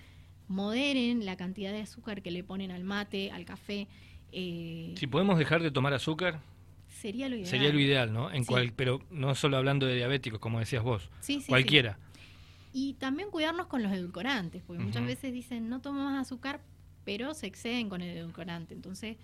moderen 0.47 1.25
la 1.25 1.36
cantidad 1.36 1.71
de 1.71 1.81
azúcar 1.81 2.21
que 2.21 2.31
le 2.31 2.43
ponen 2.43 2.71
al 2.71 2.83
mate, 2.83 3.31
al 3.31 3.45
café. 3.45 3.88
Eh, 4.31 4.93
si 4.97 5.07
podemos 5.07 5.38
dejar 5.38 5.62
de 5.62 5.71
tomar 5.71 5.93
azúcar, 5.93 6.39
sería 6.89 7.29
lo 7.29 7.36
ideal. 7.36 7.49
Sería 7.49 7.71
lo 7.71 7.79
ideal, 7.79 8.13
¿no? 8.13 8.31
En 8.31 8.45
cual, 8.45 8.73
pero 8.75 9.01
no 9.12 9.36
solo 9.36 9.57
hablando 9.57 9.86
de 9.86 9.95
diabéticos, 9.95 10.39
como 10.39 10.60
decías 10.60 10.83
vos, 10.83 11.10
sí, 11.21 11.43
cualquiera. 11.47 11.99
Y 12.73 12.93
también 12.93 13.31
cuidarnos 13.31 13.67
con 13.67 13.81
los 13.81 13.91
edulcorantes, 13.91 14.62
porque 14.65 14.83
muchas 14.83 15.05
veces 15.05 15.33
dicen 15.33 15.69
no 15.69 15.81
tomo 15.81 16.03
más 16.03 16.27
azúcar, 16.27 16.62
pero 17.05 17.33
se 17.33 17.47
exceden 17.47 17.89
con 17.89 18.01
el 18.01 18.17
edulcorante. 18.17 18.73
Entonces, 18.73 19.17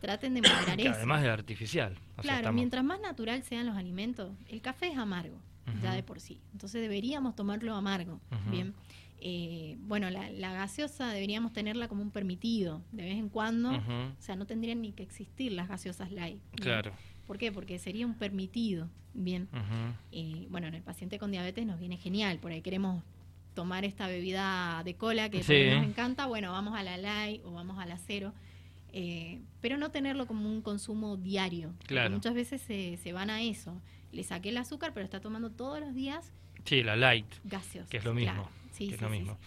traten 0.00 0.34
de 0.34 0.42
moderar 0.42 0.80
eso. 0.80 0.90
Además 0.90 1.22
de 1.22 1.30
artificial. 1.30 1.96
claro, 2.16 2.52
mientras 2.52 2.84
más 2.84 3.00
natural 3.00 3.42
sean 3.42 3.66
los 3.66 3.76
alimentos, 3.76 4.32
el 4.48 4.60
café 4.60 4.88
es 4.88 4.98
amargo, 4.98 5.38
ya 5.82 5.92
de 5.92 6.02
por 6.02 6.20
sí. 6.20 6.40
Entonces 6.52 6.80
deberíamos 6.80 7.36
tomarlo 7.36 7.74
amargo, 7.74 8.20
¿bien? 8.50 8.74
Eh, 9.20 9.76
bueno, 9.80 10.10
la, 10.10 10.52
gaseosa 10.52 11.12
deberíamos 11.12 11.52
tenerla 11.52 11.88
como 11.88 12.02
un 12.02 12.10
permitido 12.10 12.82
de 12.92 13.04
vez 13.04 13.16
en 13.16 13.28
cuando. 13.28 13.70
O 13.70 14.22
sea, 14.22 14.36
no 14.36 14.46
tendrían 14.46 14.80
ni 14.80 14.92
que 14.92 15.02
existir 15.02 15.52
las 15.52 15.68
gaseosas 15.68 16.12
light. 16.12 16.40
Claro. 16.56 16.92
¿Por 17.26 17.38
qué? 17.38 17.52
Porque 17.52 17.78
sería 17.78 18.06
un 18.06 18.14
permitido. 18.14 18.88
Bien. 19.14 19.48
Eh, 20.12 20.46
bueno, 20.50 20.68
en 20.68 20.74
el 20.74 20.82
paciente 20.82 21.18
con 21.18 21.30
diabetes 21.30 21.66
nos 21.66 21.78
viene 21.80 21.96
genial. 21.96 22.38
Por 22.38 22.52
ahí 22.52 22.62
queremos 22.62 23.02
tomar 23.54 23.84
esta 23.84 24.06
bebida 24.06 24.82
de 24.84 24.94
cola 24.94 25.28
que 25.28 25.38
nos 25.38 25.84
encanta. 25.84 26.26
Bueno, 26.26 26.52
vamos 26.52 26.78
a 26.78 26.82
la 26.82 26.96
light 26.96 27.42
o 27.44 27.52
vamos 27.52 27.78
a 27.78 27.86
la 27.86 27.98
cero. 27.98 28.32
Eh, 28.92 29.40
pero 29.60 29.76
no 29.76 29.90
tenerlo 29.90 30.26
como 30.26 30.48
un 30.48 30.62
consumo 30.62 31.16
diario. 31.16 31.74
Claro. 31.86 32.10
Muchas 32.10 32.34
veces 32.34 32.62
se, 32.62 32.96
se 32.98 33.12
van 33.12 33.30
a 33.30 33.42
eso. 33.42 33.80
Le 34.12 34.22
saqué 34.22 34.50
el 34.50 34.56
azúcar, 34.56 34.92
pero 34.94 35.04
está 35.04 35.20
tomando 35.20 35.50
todos 35.50 35.80
los 35.80 35.94
días. 35.94 36.32
Sí, 36.64 36.82
la 36.82 36.96
light. 36.96 37.26
Gaseosa. 37.44 37.90
Que 37.90 37.98
es 37.98 38.04
lo 38.04 38.14
mismo 38.14 38.48
es 38.78 39.00
lo 39.00 39.08
mismo. 39.08 39.38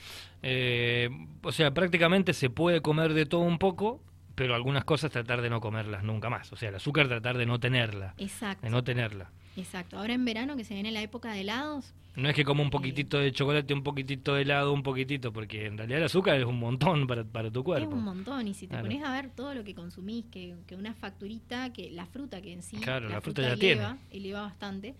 Eh, 0.41 1.09
o 1.43 1.51
sea, 1.51 1.73
prácticamente 1.73 2.33
se 2.33 2.49
puede 2.49 2.81
comer 2.81 3.13
de 3.13 3.25
todo 3.25 3.41
un 3.41 3.57
poco, 3.57 4.01
pero 4.35 4.55
algunas 4.55 4.85
cosas 4.85 5.11
tratar 5.11 5.41
de 5.41 5.49
no 5.49 5.61
comerlas 5.61 6.03
nunca 6.03 6.29
más. 6.29 6.51
O 6.51 6.55
sea, 6.55 6.69
el 6.69 6.75
azúcar 6.75 7.07
tratar 7.07 7.37
de 7.37 7.45
no 7.45 7.59
tenerla. 7.59 8.15
Exacto. 8.17 8.65
De 8.65 8.71
no 8.71 8.83
tenerla. 8.83 9.31
Exacto. 9.57 9.97
Ahora 9.97 10.13
en 10.13 10.25
verano 10.25 10.55
que 10.55 10.63
se 10.63 10.73
viene 10.73 10.91
la 10.91 11.01
época 11.01 11.33
de 11.33 11.41
helados. 11.41 11.93
No 12.15 12.29
es 12.29 12.35
que 12.35 12.43
como 12.43 12.61
un 12.61 12.67
eh, 12.67 12.71
poquitito 12.71 13.19
de 13.19 13.31
chocolate, 13.31 13.73
un 13.73 13.83
poquitito 13.83 14.35
de 14.35 14.41
helado, 14.41 14.73
un 14.73 14.83
poquitito, 14.83 15.31
porque 15.31 15.65
en 15.65 15.77
realidad 15.77 15.99
el 15.99 16.05
azúcar 16.05 16.37
es 16.37 16.45
un 16.45 16.59
montón 16.59 17.07
para, 17.07 17.23
para 17.23 17.49
tu 17.49 17.63
cuerpo. 17.63 17.89
Es 17.89 17.93
un 17.93 18.03
montón, 18.03 18.47
y 18.47 18.53
si 18.53 18.67
te 18.67 18.77
pones 18.77 19.03
a 19.03 19.11
ver 19.11 19.29
todo 19.29 19.53
lo 19.53 19.63
que 19.63 19.73
consumís, 19.73 20.25
que, 20.25 20.55
que, 20.67 20.75
una 20.75 20.93
facturita, 20.93 21.71
que 21.71 21.89
la 21.91 22.05
fruta 22.05 22.41
que 22.41 22.51
en 22.51 22.63
sí. 22.63 22.77
Claro, 22.77 23.07
la, 23.07 23.21
fruta, 23.21 23.41
ya 23.41 23.53
eleva, 23.53 23.97
tiene. 24.09 24.25
Eleva 24.25 24.41
bastante. 24.41 24.95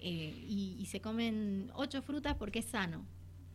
Eh, 0.00 0.34
y, 0.48 0.76
y, 0.78 0.86
se 0.86 1.00
comen 1.00 1.70
ocho 1.74 2.02
frutas 2.02 2.34
porque 2.34 2.60
es 2.60 2.66
sano. 2.66 3.04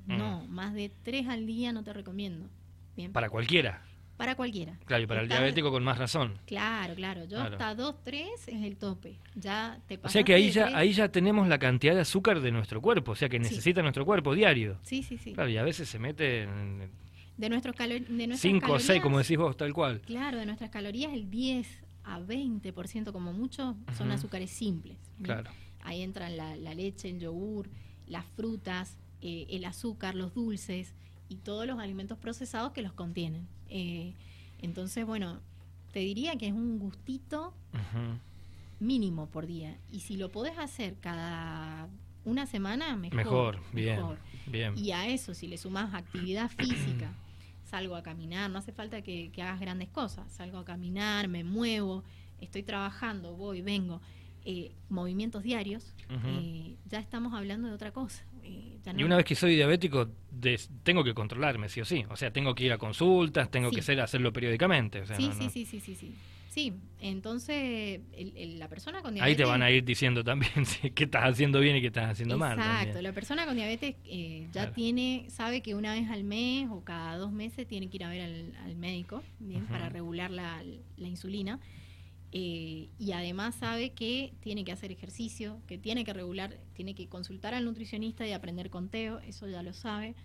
No, 0.07 0.45
más 0.47 0.73
de 0.73 0.91
tres 1.03 1.27
al 1.27 1.45
día 1.45 1.71
no 1.71 1.83
te 1.83 1.93
recomiendo. 1.93 2.47
Bien. 2.95 3.11
Para 3.11 3.29
cualquiera. 3.29 3.81
Para 4.17 4.35
cualquiera. 4.35 4.77
Claro, 4.85 5.03
y 5.03 5.07
para 5.07 5.21
el 5.21 5.27
diabético 5.27 5.71
con 5.71 5.83
más 5.83 5.97
razón. 5.97 6.39
Claro, 6.45 6.95
claro. 6.95 7.25
Yo 7.25 7.41
hasta 7.41 7.75
dos, 7.75 7.95
tres 8.03 8.47
es 8.47 8.63
el 8.63 8.77
tope. 8.77 9.17
Ya 9.35 9.79
te 9.87 9.99
O 10.01 10.07
sea 10.07 10.23
que 10.23 10.33
ahí 10.33 10.51
ya, 10.51 10.67
ahí 10.77 10.93
ya 10.93 11.09
tenemos 11.09 11.47
la 11.49 11.59
cantidad 11.59 11.93
de 11.93 12.01
azúcar 12.01 12.39
de 12.39 12.51
nuestro 12.51 12.81
cuerpo, 12.81 13.11
o 13.11 13.15
sea 13.15 13.27
que 13.27 13.39
necesita 13.39 13.81
nuestro 13.81 14.05
cuerpo 14.05 14.33
diario. 14.33 14.79
Sí, 14.83 15.03
sí, 15.03 15.17
sí. 15.17 15.33
Claro, 15.33 15.49
y 15.49 15.57
a 15.57 15.63
veces 15.63 15.89
se 15.89 15.99
mete 15.99 16.43
en... 16.43 16.89
De, 17.35 17.49
nuestros 17.49 17.75
de 17.75 18.37
Cinco 18.37 18.73
o 18.73 18.79
seis, 18.79 19.01
como 19.01 19.17
decís 19.17 19.37
vos, 19.37 19.57
tal 19.57 19.73
cual. 19.73 19.99
Claro, 19.99 20.37
de 20.37 20.45
nuestras 20.45 20.69
calorías 20.69 21.11
el 21.11 21.29
10 21.29 21.83
a 22.05 22.21
20% 22.21 23.11
como 23.11 23.33
mucho 23.33 23.75
son 23.97 24.11
azúcares 24.11 24.49
simples. 24.51 24.97
Claro. 25.21 25.51
Ahí 25.83 26.01
entran 26.01 26.37
la, 26.37 26.55
la 26.55 26.73
leche, 26.73 27.09
el 27.09 27.19
yogur, 27.19 27.69
las 28.07 28.25
frutas, 28.25 28.97
eh, 29.27 29.47
el 29.49 29.65
azúcar, 29.65 30.13
los 30.13 30.35
dulces 30.35 30.93
y 31.29 31.37
todos 31.37 31.65
los 31.65 31.79
alimentos 31.79 32.15
procesados 32.15 32.73
que 32.73 32.83
los 32.83 32.93
contienen. 32.93 33.47
Eh, 33.69 34.13
entonces, 34.61 35.03
bueno, 35.03 35.39
te 35.91 36.01
diría 36.01 36.35
que 36.35 36.45
es 36.45 36.53
un 36.53 36.77
gustito 36.77 37.51
mínimo 38.79 39.25
por 39.25 39.47
día. 39.47 39.79
Y 39.91 40.01
si 40.01 40.15
lo 40.15 40.31
podés 40.31 40.59
hacer 40.59 40.97
cada 41.01 41.89
una 42.23 42.45
semana, 42.45 42.95
mejor. 42.95 43.15
Mejor, 43.15 43.59
bien, 43.73 43.99
bien. 44.45 44.77
Y 44.77 44.91
a 44.91 45.07
eso, 45.07 45.33
si 45.33 45.47
le 45.47 45.57
sumas 45.57 45.95
actividad 45.95 46.51
física, 46.51 47.11
salgo 47.65 47.95
a 47.95 48.03
caminar, 48.03 48.51
no 48.51 48.59
hace 48.59 48.73
falta 48.73 49.01
que, 49.01 49.31
hagas 49.37 49.59
grandes 49.59 49.89
cosas, 49.89 50.31
salgo 50.31 50.59
a 50.59 50.65
caminar, 50.65 51.29
me 51.29 51.43
muevo, 51.43 52.03
estoy 52.39 52.61
trabajando, 52.61 53.33
voy, 53.33 53.63
vengo. 53.63 54.01
Eh, 54.47 54.71
movimientos 54.89 55.41
diarios, 55.41 55.95
ya 56.85 56.99
estamos 56.99 57.33
hablando 57.33 57.67
de 57.67 57.73
otra 57.73 57.91
cosa. 57.91 58.23
Y 58.97 59.03
una 59.03 59.17
vez 59.17 59.25
que 59.25 59.35
soy 59.35 59.55
diabético, 59.55 60.09
tengo 60.83 61.03
que 61.03 61.13
controlarme, 61.13 61.69
sí 61.69 61.81
o 61.81 61.85
sí. 61.85 62.05
O 62.09 62.15
sea, 62.15 62.31
tengo 62.31 62.53
que 62.53 62.65
ir 62.65 62.71
a 62.71 62.77
consultas, 62.77 63.49
tengo 63.49 63.71
que 63.71 63.81
ser, 63.81 63.99
hacerlo 63.99 64.31
periódicamente. 64.31 65.05
sí, 65.07 65.31
sí, 65.37 65.49
sí, 65.49 65.65
sí, 65.65 65.79
sí, 65.79 65.95
sí. 65.95 66.15
Sí, 66.55 66.71
entonces 67.01 67.99
la 68.57 68.69
persona 68.69 69.01
con 69.01 69.13
diabetes... 69.13 69.29
Ahí 69.29 69.35
te 69.35 69.43
van 69.43 69.61
a 69.61 69.69
ir 69.71 69.83
diciendo 69.83 70.23
también 70.23 70.53
qué 70.95 71.03
estás 71.03 71.23
haciendo 71.25 71.59
bien 71.59 71.75
y 71.75 71.81
qué 71.81 71.87
estás 71.87 72.11
haciendo 72.11 72.37
mal. 72.37 72.57
Exacto, 72.57 73.01
la 73.01 73.11
persona 73.11 73.45
con 73.45 73.57
diabetes 73.57 73.95
eh, 74.05 74.47
ya 74.53 74.71
tiene, 74.71 75.25
sabe 75.27 75.59
que 75.59 75.75
una 75.75 75.93
vez 75.93 76.09
al 76.09 76.23
mes 76.23 76.69
o 76.71 76.81
cada 76.81 77.17
dos 77.17 77.33
meses 77.33 77.67
tiene 77.67 77.89
que 77.89 77.97
ir 77.97 78.05
a 78.05 78.09
ver 78.09 78.53
al, 78.63 78.75
médico 78.77 79.21
bien 79.39 79.65
para 79.65 79.89
regular 79.89 80.31
la, 80.31 80.63
la 80.95 81.07
insulina. 81.09 81.59
Eh, 82.37 82.89
y 82.99 83.13
además 83.13 83.55
sabe 83.55 83.91
que 83.91 84.33
tiene 84.41 84.65
que 84.65 84.73
hacer 84.73 84.91
ejercicio, 84.91 85.61
que 85.67 85.77
tiene 85.77 86.03
que 86.03 86.11
regular, 86.11 86.59
tiene 86.73 86.93
que 86.93 87.07
consultar 87.07 87.53
al 87.53 87.63
nutricionista 87.63 88.27
y 88.27 88.33
aprender 88.33 88.69
conteo, 88.69 89.19
eso 89.19 89.47
ya 89.47 89.63
lo 89.63 89.71
sabe. 89.71 90.15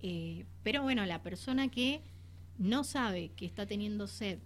Eh, 0.00 0.44
pero 0.64 0.82
bueno, 0.82 1.06
la 1.06 1.22
persona 1.22 1.68
que 1.68 2.00
no 2.58 2.82
sabe 2.82 3.30
que 3.36 3.46
está 3.46 3.64
teniendo 3.64 4.08
sed, 4.08 4.40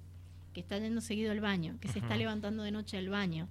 que 0.53 0.61
está 0.61 0.79
yendo 0.79 1.01
seguido 1.01 1.33
al 1.33 1.41
baño, 1.41 1.79
que 1.81 1.89
se 1.89 2.01
está 2.01 2.19
levantando 2.19 2.63
de 2.63 2.71
noche 2.71 2.99
al 2.99 3.09
baño, 3.09 3.49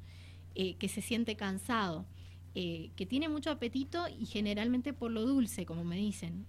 eh, 0.54 0.76
que 0.76 0.88
se 0.88 1.02
siente 1.02 1.36
cansado, 1.36 2.06
que 2.54 3.06
tiene 3.10 3.28
mucho 3.30 3.50
apetito 3.50 4.06
y 4.08 4.28
generalmente 4.28 4.94
por 4.94 5.12
lo 5.12 5.26
dulce, 5.26 5.66
como 5.66 5.84
me 5.84 5.98
dicen, 5.98 6.46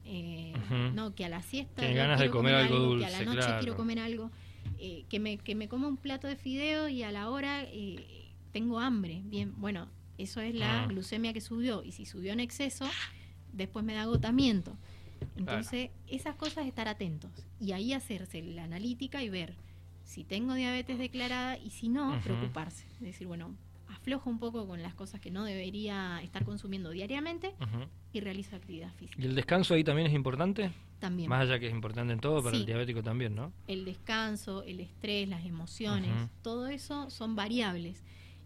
no 0.95 1.15
que 1.15 1.25
a 1.25 1.29
la 1.31 1.43
siesta 1.43 1.83
ganas 1.83 2.21
de 2.21 2.31
comer, 2.31 2.55
algo, 2.55 2.79
dulce, 2.79 3.09
que 3.09 3.15
a 3.15 3.19
la 3.19 3.25
noche 3.25 3.49
quiero 3.59 3.75
comer 3.75 4.01
algo. 4.01 4.31
Eh, 4.79 5.05
que, 5.09 5.21
me, 5.21 5.39
que 5.39 5.55
me 5.55 5.69
como 5.69 5.89
un 5.89 5.97
plato 5.97 6.27
de 6.27 6.37
fideo 6.37 6.89
y 6.89 7.03
a 7.03 7.11
la 7.11 7.31
hora 7.31 7.63
eh, 7.65 8.33
tengo 8.53 8.79
hambre. 8.79 9.23
Bien, 9.25 9.55
bueno, 9.57 9.89
eso 10.19 10.41
es 10.41 10.55
la 10.55 10.85
ah. 10.85 10.87
glucemia 10.87 11.33
que 11.33 11.41
subió 11.41 11.83
y 11.83 11.93
si 11.93 12.05
subió 12.05 12.33
en 12.33 12.41
exceso, 12.41 12.87
después 13.53 13.85
me 13.85 13.95
da 13.95 14.03
agotamiento. 14.03 14.77
Entonces, 15.37 15.91
esas 16.09 16.35
cosas 16.35 16.67
estar 16.67 16.89
atentos 16.89 17.31
y 17.59 17.73
ahí 17.73 17.93
hacerse 17.95 18.43
la 18.43 18.65
analítica 18.65 19.23
y 19.23 19.31
ver 19.31 19.55
si 20.05 20.25
tengo 20.25 20.55
diabetes 20.55 20.99
declarada 20.99 21.59
y 21.59 21.71
si 21.71 21.89
no, 21.89 22.19
preocuparse. 22.23 22.87
Es 22.95 23.01
decir, 23.01 23.27
bueno, 23.27 23.55
aflojo 23.89 24.31
un 24.31 24.39
poco 24.39 24.67
con 24.67 24.83
las 24.83 24.95
cosas 24.95 25.21
que 25.21 25.31
no 25.31 25.45
debería 25.45 26.21
estar 26.23 26.45
consumiendo 26.45 26.91
diariamente 26.91 27.55
y 28.13 28.21
realizo 28.21 28.57
actividad 28.57 28.93
física. 28.95 29.21
¿Y 29.21 29.27
el 29.27 29.35
descanso 29.35 29.75
ahí 29.75 29.85
también 29.85 30.07
es 30.09 30.15
importante? 30.15 30.71
También. 30.99 31.29
Más 31.29 31.43
allá 31.43 31.59
que 31.59 31.67
es 31.67 31.73
importante 31.73 32.13
en 32.13 32.21
todo, 32.21 32.43
para 32.43 32.57
el 32.57 32.65
diabético 32.65 33.03
también, 33.03 33.35
¿no? 33.35 33.53
El 33.67 33.85
descanso, 33.85 34.63
el 34.63 34.81
estrés, 34.81 35.29
las 35.29 35.45
emociones, 35.45 36.11
todo 36.43 36.69
eso 36.69 37.11
son 37.11 37.37
variables. 37.37 38.03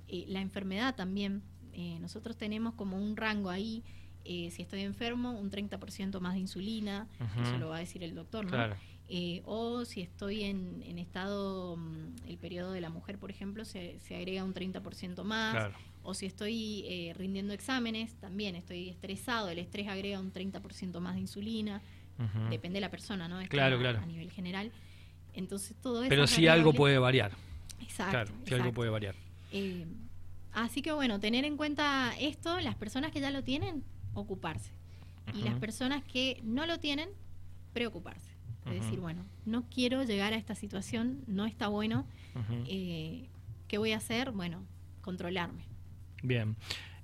Eh, 0.08 0.24
la 0.28 0.40
enfermedad 0.40 0.94
también. 0.96 1.42
Eh, 1.72 1.98
nosotros 2.00 2.36
tenemos 2.36 2.74
como 2.74 2.98
un 2.98 3.16
rango 3.16 3.50
ahí, 3.50 3.84
eh, 4.24 4.50
si 4.50 4.62
estoy 4.62 4.80
enfermo, 4.80 5.30
un 5.32 5.50
30% 5.50 6.20
más 6.20 6.34
de 6.34 6.40
insulina, 6.40 7.06
eso 7.40 7.56
lo 7.58 7.68
va 7.68 7.76
a 7.76 7.80
decir 7.80 8.02
el 8.02 8.14
doctor, 8.14 8.44
¿no? 8.44 8.50
Claro. 8.50 8.76
Eh, 9.12 9.42
o 9.44 9.84
si 9.84 10.02
estoy 10.02 10.44
en, 10.44 10.96
estado, 10.96 11.76
mm, 11.76 12.28
el 12.28 12.38
periodo 12.38 12.70
de 12.70 12.80
la 12.80 12.90
mujer, 12.90 13.18
por 13.18 13.28
ejemplo, 13.28 13.64
se, 13.64 13.98
agrega 14.10 14.44
un 14.44 14.54
30% 14.54 15.24
más. 15.24 15.72
O 16.04 16.14
si 16.14 16.26
estoy 16.26 16.84
eh, 16.86 17.12
rindiendo 17.16 17.52
exámenes, 17.52 18.14
también 18.14 18.54
estoy 18.54 18.88
estresado, 18.88 19.50
el 19.50 19.58
estrés 19.58 19.88
agrega 19.88 20.20
un 20.20 20.32
30% 20.32 21.00
más 21.00 21.14
de 21.14 21.20
insulina. 21.22 21.82
Depende 22.50 22.76
de 22.76 22.80
la 22.82 22.90
persona, 22.90 23.28
¿no? 23.28 23.40
claro, 23.48 23.78
claro. 23.78 24.00
A 24.00 24.06
nivel 24.06 24.30
general. 24.30 24.70
Entonces 25.32 25.76
todo 25.80 26.02
eso... 26.02 26.08
Pero 26.08 26.26
si 26.26 26.46
algo 26.48 26.72
puede 26.72 26.98
variar. 26.98 27.32
Exacto. 27.80 28.10
Claro, 28.10 28.32
si 28.44 28.54
algo 28.54 28.72
puede 28.72 28.90
variar. 28.90 29.14
Eh, 29.52 29.86
así 30.52 30.82
que 30.82 30.92
bueno, 30.92 31.20
tener 31.20 31.44
en 31.44 31.56
cuenta 31.56 32.12
esto, 32.18 32.60
las 32.60 32.74
personas 32.74 33.10
que 33.10 33.20
ya 33.20 33.30
lo 33.30 33.42
tienen, 33.42 33.84
ocuparse. 34.14 34.72
Y 35.32 35.42
las 35.42 35.54
personas 35.54 36.02
que 36.02 36.40
no 36.42 36.66
lo 36.66 36.80
tienen, 36.80 37.08
preocuparse. 37.72 38.30
Es 38.66 38.82
decir, 38.82 39.00
bueno, 39.00 39.24
no 39.46 39.64
quiero 39.68 40.02
llegar 40.04 40.32
a 40.32 40.36
esta 40.36 40.54
situación, 40.54 41.24
no 41.26 41.46
está 41.46 41.68
bueno. 41.68 42.06
Eh, 42.66 43.28
¿Qué 43.68 43.78
voy 43.78 43.92
a 43.92 43.96
hacer? 43.96 44.32
Bueno, 44.32 44.64
controlarme. 45.00 45.64
Bien. 46.22 46.56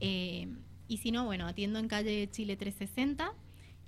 Eh, 0.00 0.48
y 0.86 0.98
si 0.98 1.12
no, 1.12 1.24
bueno, 1.24 1.46
atiendo 1.46 1.78
en 1.78 1.88
calle 1.88 2.28
Chile 2.30 2.56
360, 2.56 3.32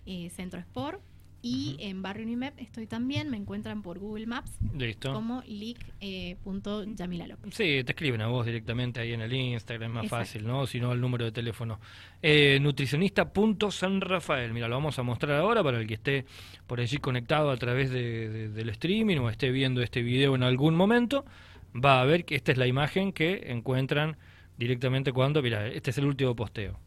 eh, 0.07 0.31
Centro 0.31 0.59
Sport. 0.61 1.03
Y 1.43 1.77
en 1.79 2.03
Barrio 2.03 2.25
Unimep 2.25 2.59
estoy 2.59 2.87
también, 2.87 3.31
me 3.31 3.37
encuentran 3.37 3.83
por 3.83 3.99
Google 3.99 4.27
Maps 4.27 4.59
Listo. 4.77 5.13
como 5.13 5.43
leak.yamila 5.47 7.27
eh, 7.27 7.37
Sí, 7.51 7.85
te 7.85 7.93
escriben 7.93 8.21
a 8.23 8.27
vos 8.27 8.45
directamente 8.45 9.01
ahí 9.01 9.13
en 9.13 9.21
el 9.21 9.33
Instagram, 9.33 9.91
es 9.91 9.95
más 9.95 10.09
fácil, 10.09 10.47
¿no? 10.47 10.67
Si 10.67 10.81
no, 10.81 10.91
al 10.91 11.01
número 11.01 11.25
de 11.25 11.33
teléfono. 11.33 11.79
Eh, 12.23 12.59
nutricionista.sanrafael, 12.61 14.53
mira, 14.53 14.67
lo 14.67 14.77
vamos 14.77 14.99
a 14.99 15.03
mostrar 15.03 15.39
ahora 15.39 15.63
para 15.63 15.79
el 15.81 15.87
que 15.87 15.95
esté 15.95 16.25
por 16.67 16.81
allí 16.81 16.99
conectado 16.99 17.51
a 17.51 17.57
través 17.57 17.91
del 17.91 18.69
streaming 18.71 19.19
o 19.19 19.31
esté 19.31 19.51
viendo 19.51 19.83
este 19.83 20.03
video 20.03 20.35
en 20.35 20.43
algún 20.43 20.75
momento, 20.75 21.25
va 21.73 22.01
a 22.01 22.05
ver 22.05 22.25
que 22.25 22.35
esta 22.35 22.51
es 22.53 22.59
la 22.59 22.67
imagen 22.67 23.13
que 23.13 23.53
encuentran 23.53 24.17
directamente 24.59 25.13
cuando, 25.13 25.43
mira, 25.43 25.69
este 25.69 25.91
es 25.91 25.99
el 25.99 26.07
último 26.07 26.35
posteo 26.35 26.79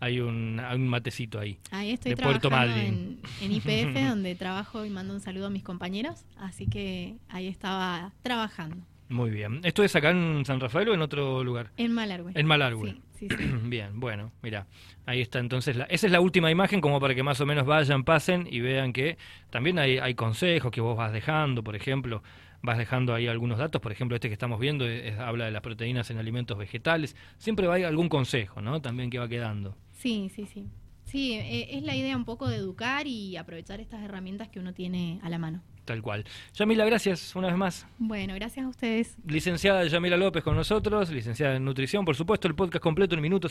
hay 0.00 0.20
un, 0.20 0.56
matecito 0.88 1.38
ahí. 1.38 1.58
Ahí 1.70 1.92
estoy 1.92 2.14
trabajando 2.14 2.76
En, 2.76 3.52
IPF, 3.52 3.94
donde 4.08 4.34
trabajo 4.34 4.84
y 4.84 4.90
mando 4.90 5.14
un 5.14 5.20
saludo 5.20 5.46
a 5.46 5.50
mis 5.50 5.62
compañeros, 5.62 6.24
así 6.36 6.66
que 6.66 7.16
ahí 7.28 7.48
estaba 7.48 8.12
trabajando. 8.22 8.84
Muy 9.08 9.30
bien. 9.30 9.60
¿Esto 9.64 9.84
es 9.84 9.94
acá 9.94 10.10
en 10.10 10.44
San 10.46 10.60
Rafael 10.60 10.88
o 10.88 10.94
en 10.94 11.02
otro 11.02 11.44
lugar? 11.44 11.70
En 11.76 11.92
Malargüe. 11.92 12.32
En 12.34 12.46
Malargüe. 12.46 12.96
Sí, 13.12 13.28
sí, 13.28 13.36
bien, 13.64 14.00
bueno, 14.00 14.32
mira, 14.42 14.66
ahí 15.06 15.20
está 15.20 15.38
entonces. 15.38 15.76
La, 15.76 15.84
esa 15.84 16.06
es 16.06 16.12
la 16.12 16.20
última 16.20 16.50
imagen 16.50 16.80
como 16.80 16.98
para 17.00 17.14
que 17.14 17.22
más 17.22 17.40
o 17.40 17.46
menos 17.46 17.66
vayan, 17.66 18.04
pasen 18.04 18.48
y 18.50 18.60
vean 18.60 18.92
que 18.92 19.18
también 19.50 19.78
hay, 19.78 19.98
hay 19.98 20.14
consejos 20.14 20.72
que 20.72 20.80
vos 20.80 20.96
vas 20.96 21.12
dejando, 21.12 21.62
por 21.62 21.76
ejemplo, 21.76 22.22
vas 22.64 22.78
dejando 22.78 23.14
ahí 23.14 23.26
algunos 23.28 23.58
datos, 23.58 23.80
por 23.80 23.92
ejemplo, 23.92 24.16
este 24.16 24.28
que 24.28 24.32
estamos 24.32 24.58
viendo 24.58 24.86
habla 25.18 25.44
de 25.44 25.50
las 25.50 25.60
proteínas 25.60 26.10
en 26.10 26.18
alimentos 26.18 26.56
vegetales. 26.56 27.14
Siempre 27.36 27.66
va 27.66 27.76
a 27.76 27.86
algún 27.86 28.08
consejo, 28.08 28.62
¿no? 28.62 28.80
También 28.80 29.10
que 29.10 29.18
va 29.18 29.28
quedando. 29.28 29.76
Sí, 30.04 30.30
sí, 30.36 30.44
sí. 30.44 30.66
Sí, 31.06 31.32
e, 31.32 31.78
es 31.78 31.82
la 31.82 31.96
idea 31.96 32.14
un 32.14 32.26
poco 32.26 32.46
de 32.46 32.56
educar 32.56 33.06
y 33.06 33.38
aprovechar 33.38 33.80
estas 33.80 34.02
herramientas 34.02 34.50
que 34.50 34.60
uno 34.60 34.74
tiene 34.74 35.18
a 35.22 35.30
la 35.30 35.38
mano. 35.38 35.62
Tal 35.86 36.02
cual. 36.02 36.24
Yamila, 36.52 36.84
gracias 36.84 37.34
una 37.34 37.48
vez 37.48 37.56
más. 37.56 37.86
Bueno, 37.98 38.34
gracias 38.34 38.66
a 38.66 38.68
ustedes. 38.68 39.16
Licenciada 39.26 39.82
Yamila 39.86 40.18
López 40.18 40.44
con 40.44 40.56
nosotros, 40.56 41.10
licenciada 41.10 41.56
en 41.56 41.64
nutrición, 41.64 42.04
por 42.04 42.16
supuesto, 42.16 42.48
el 42.48 42.54
podcast 42.54 42.82
completo 42.82 43.14
en 43.14 43.22
minutos. 43.22 43.42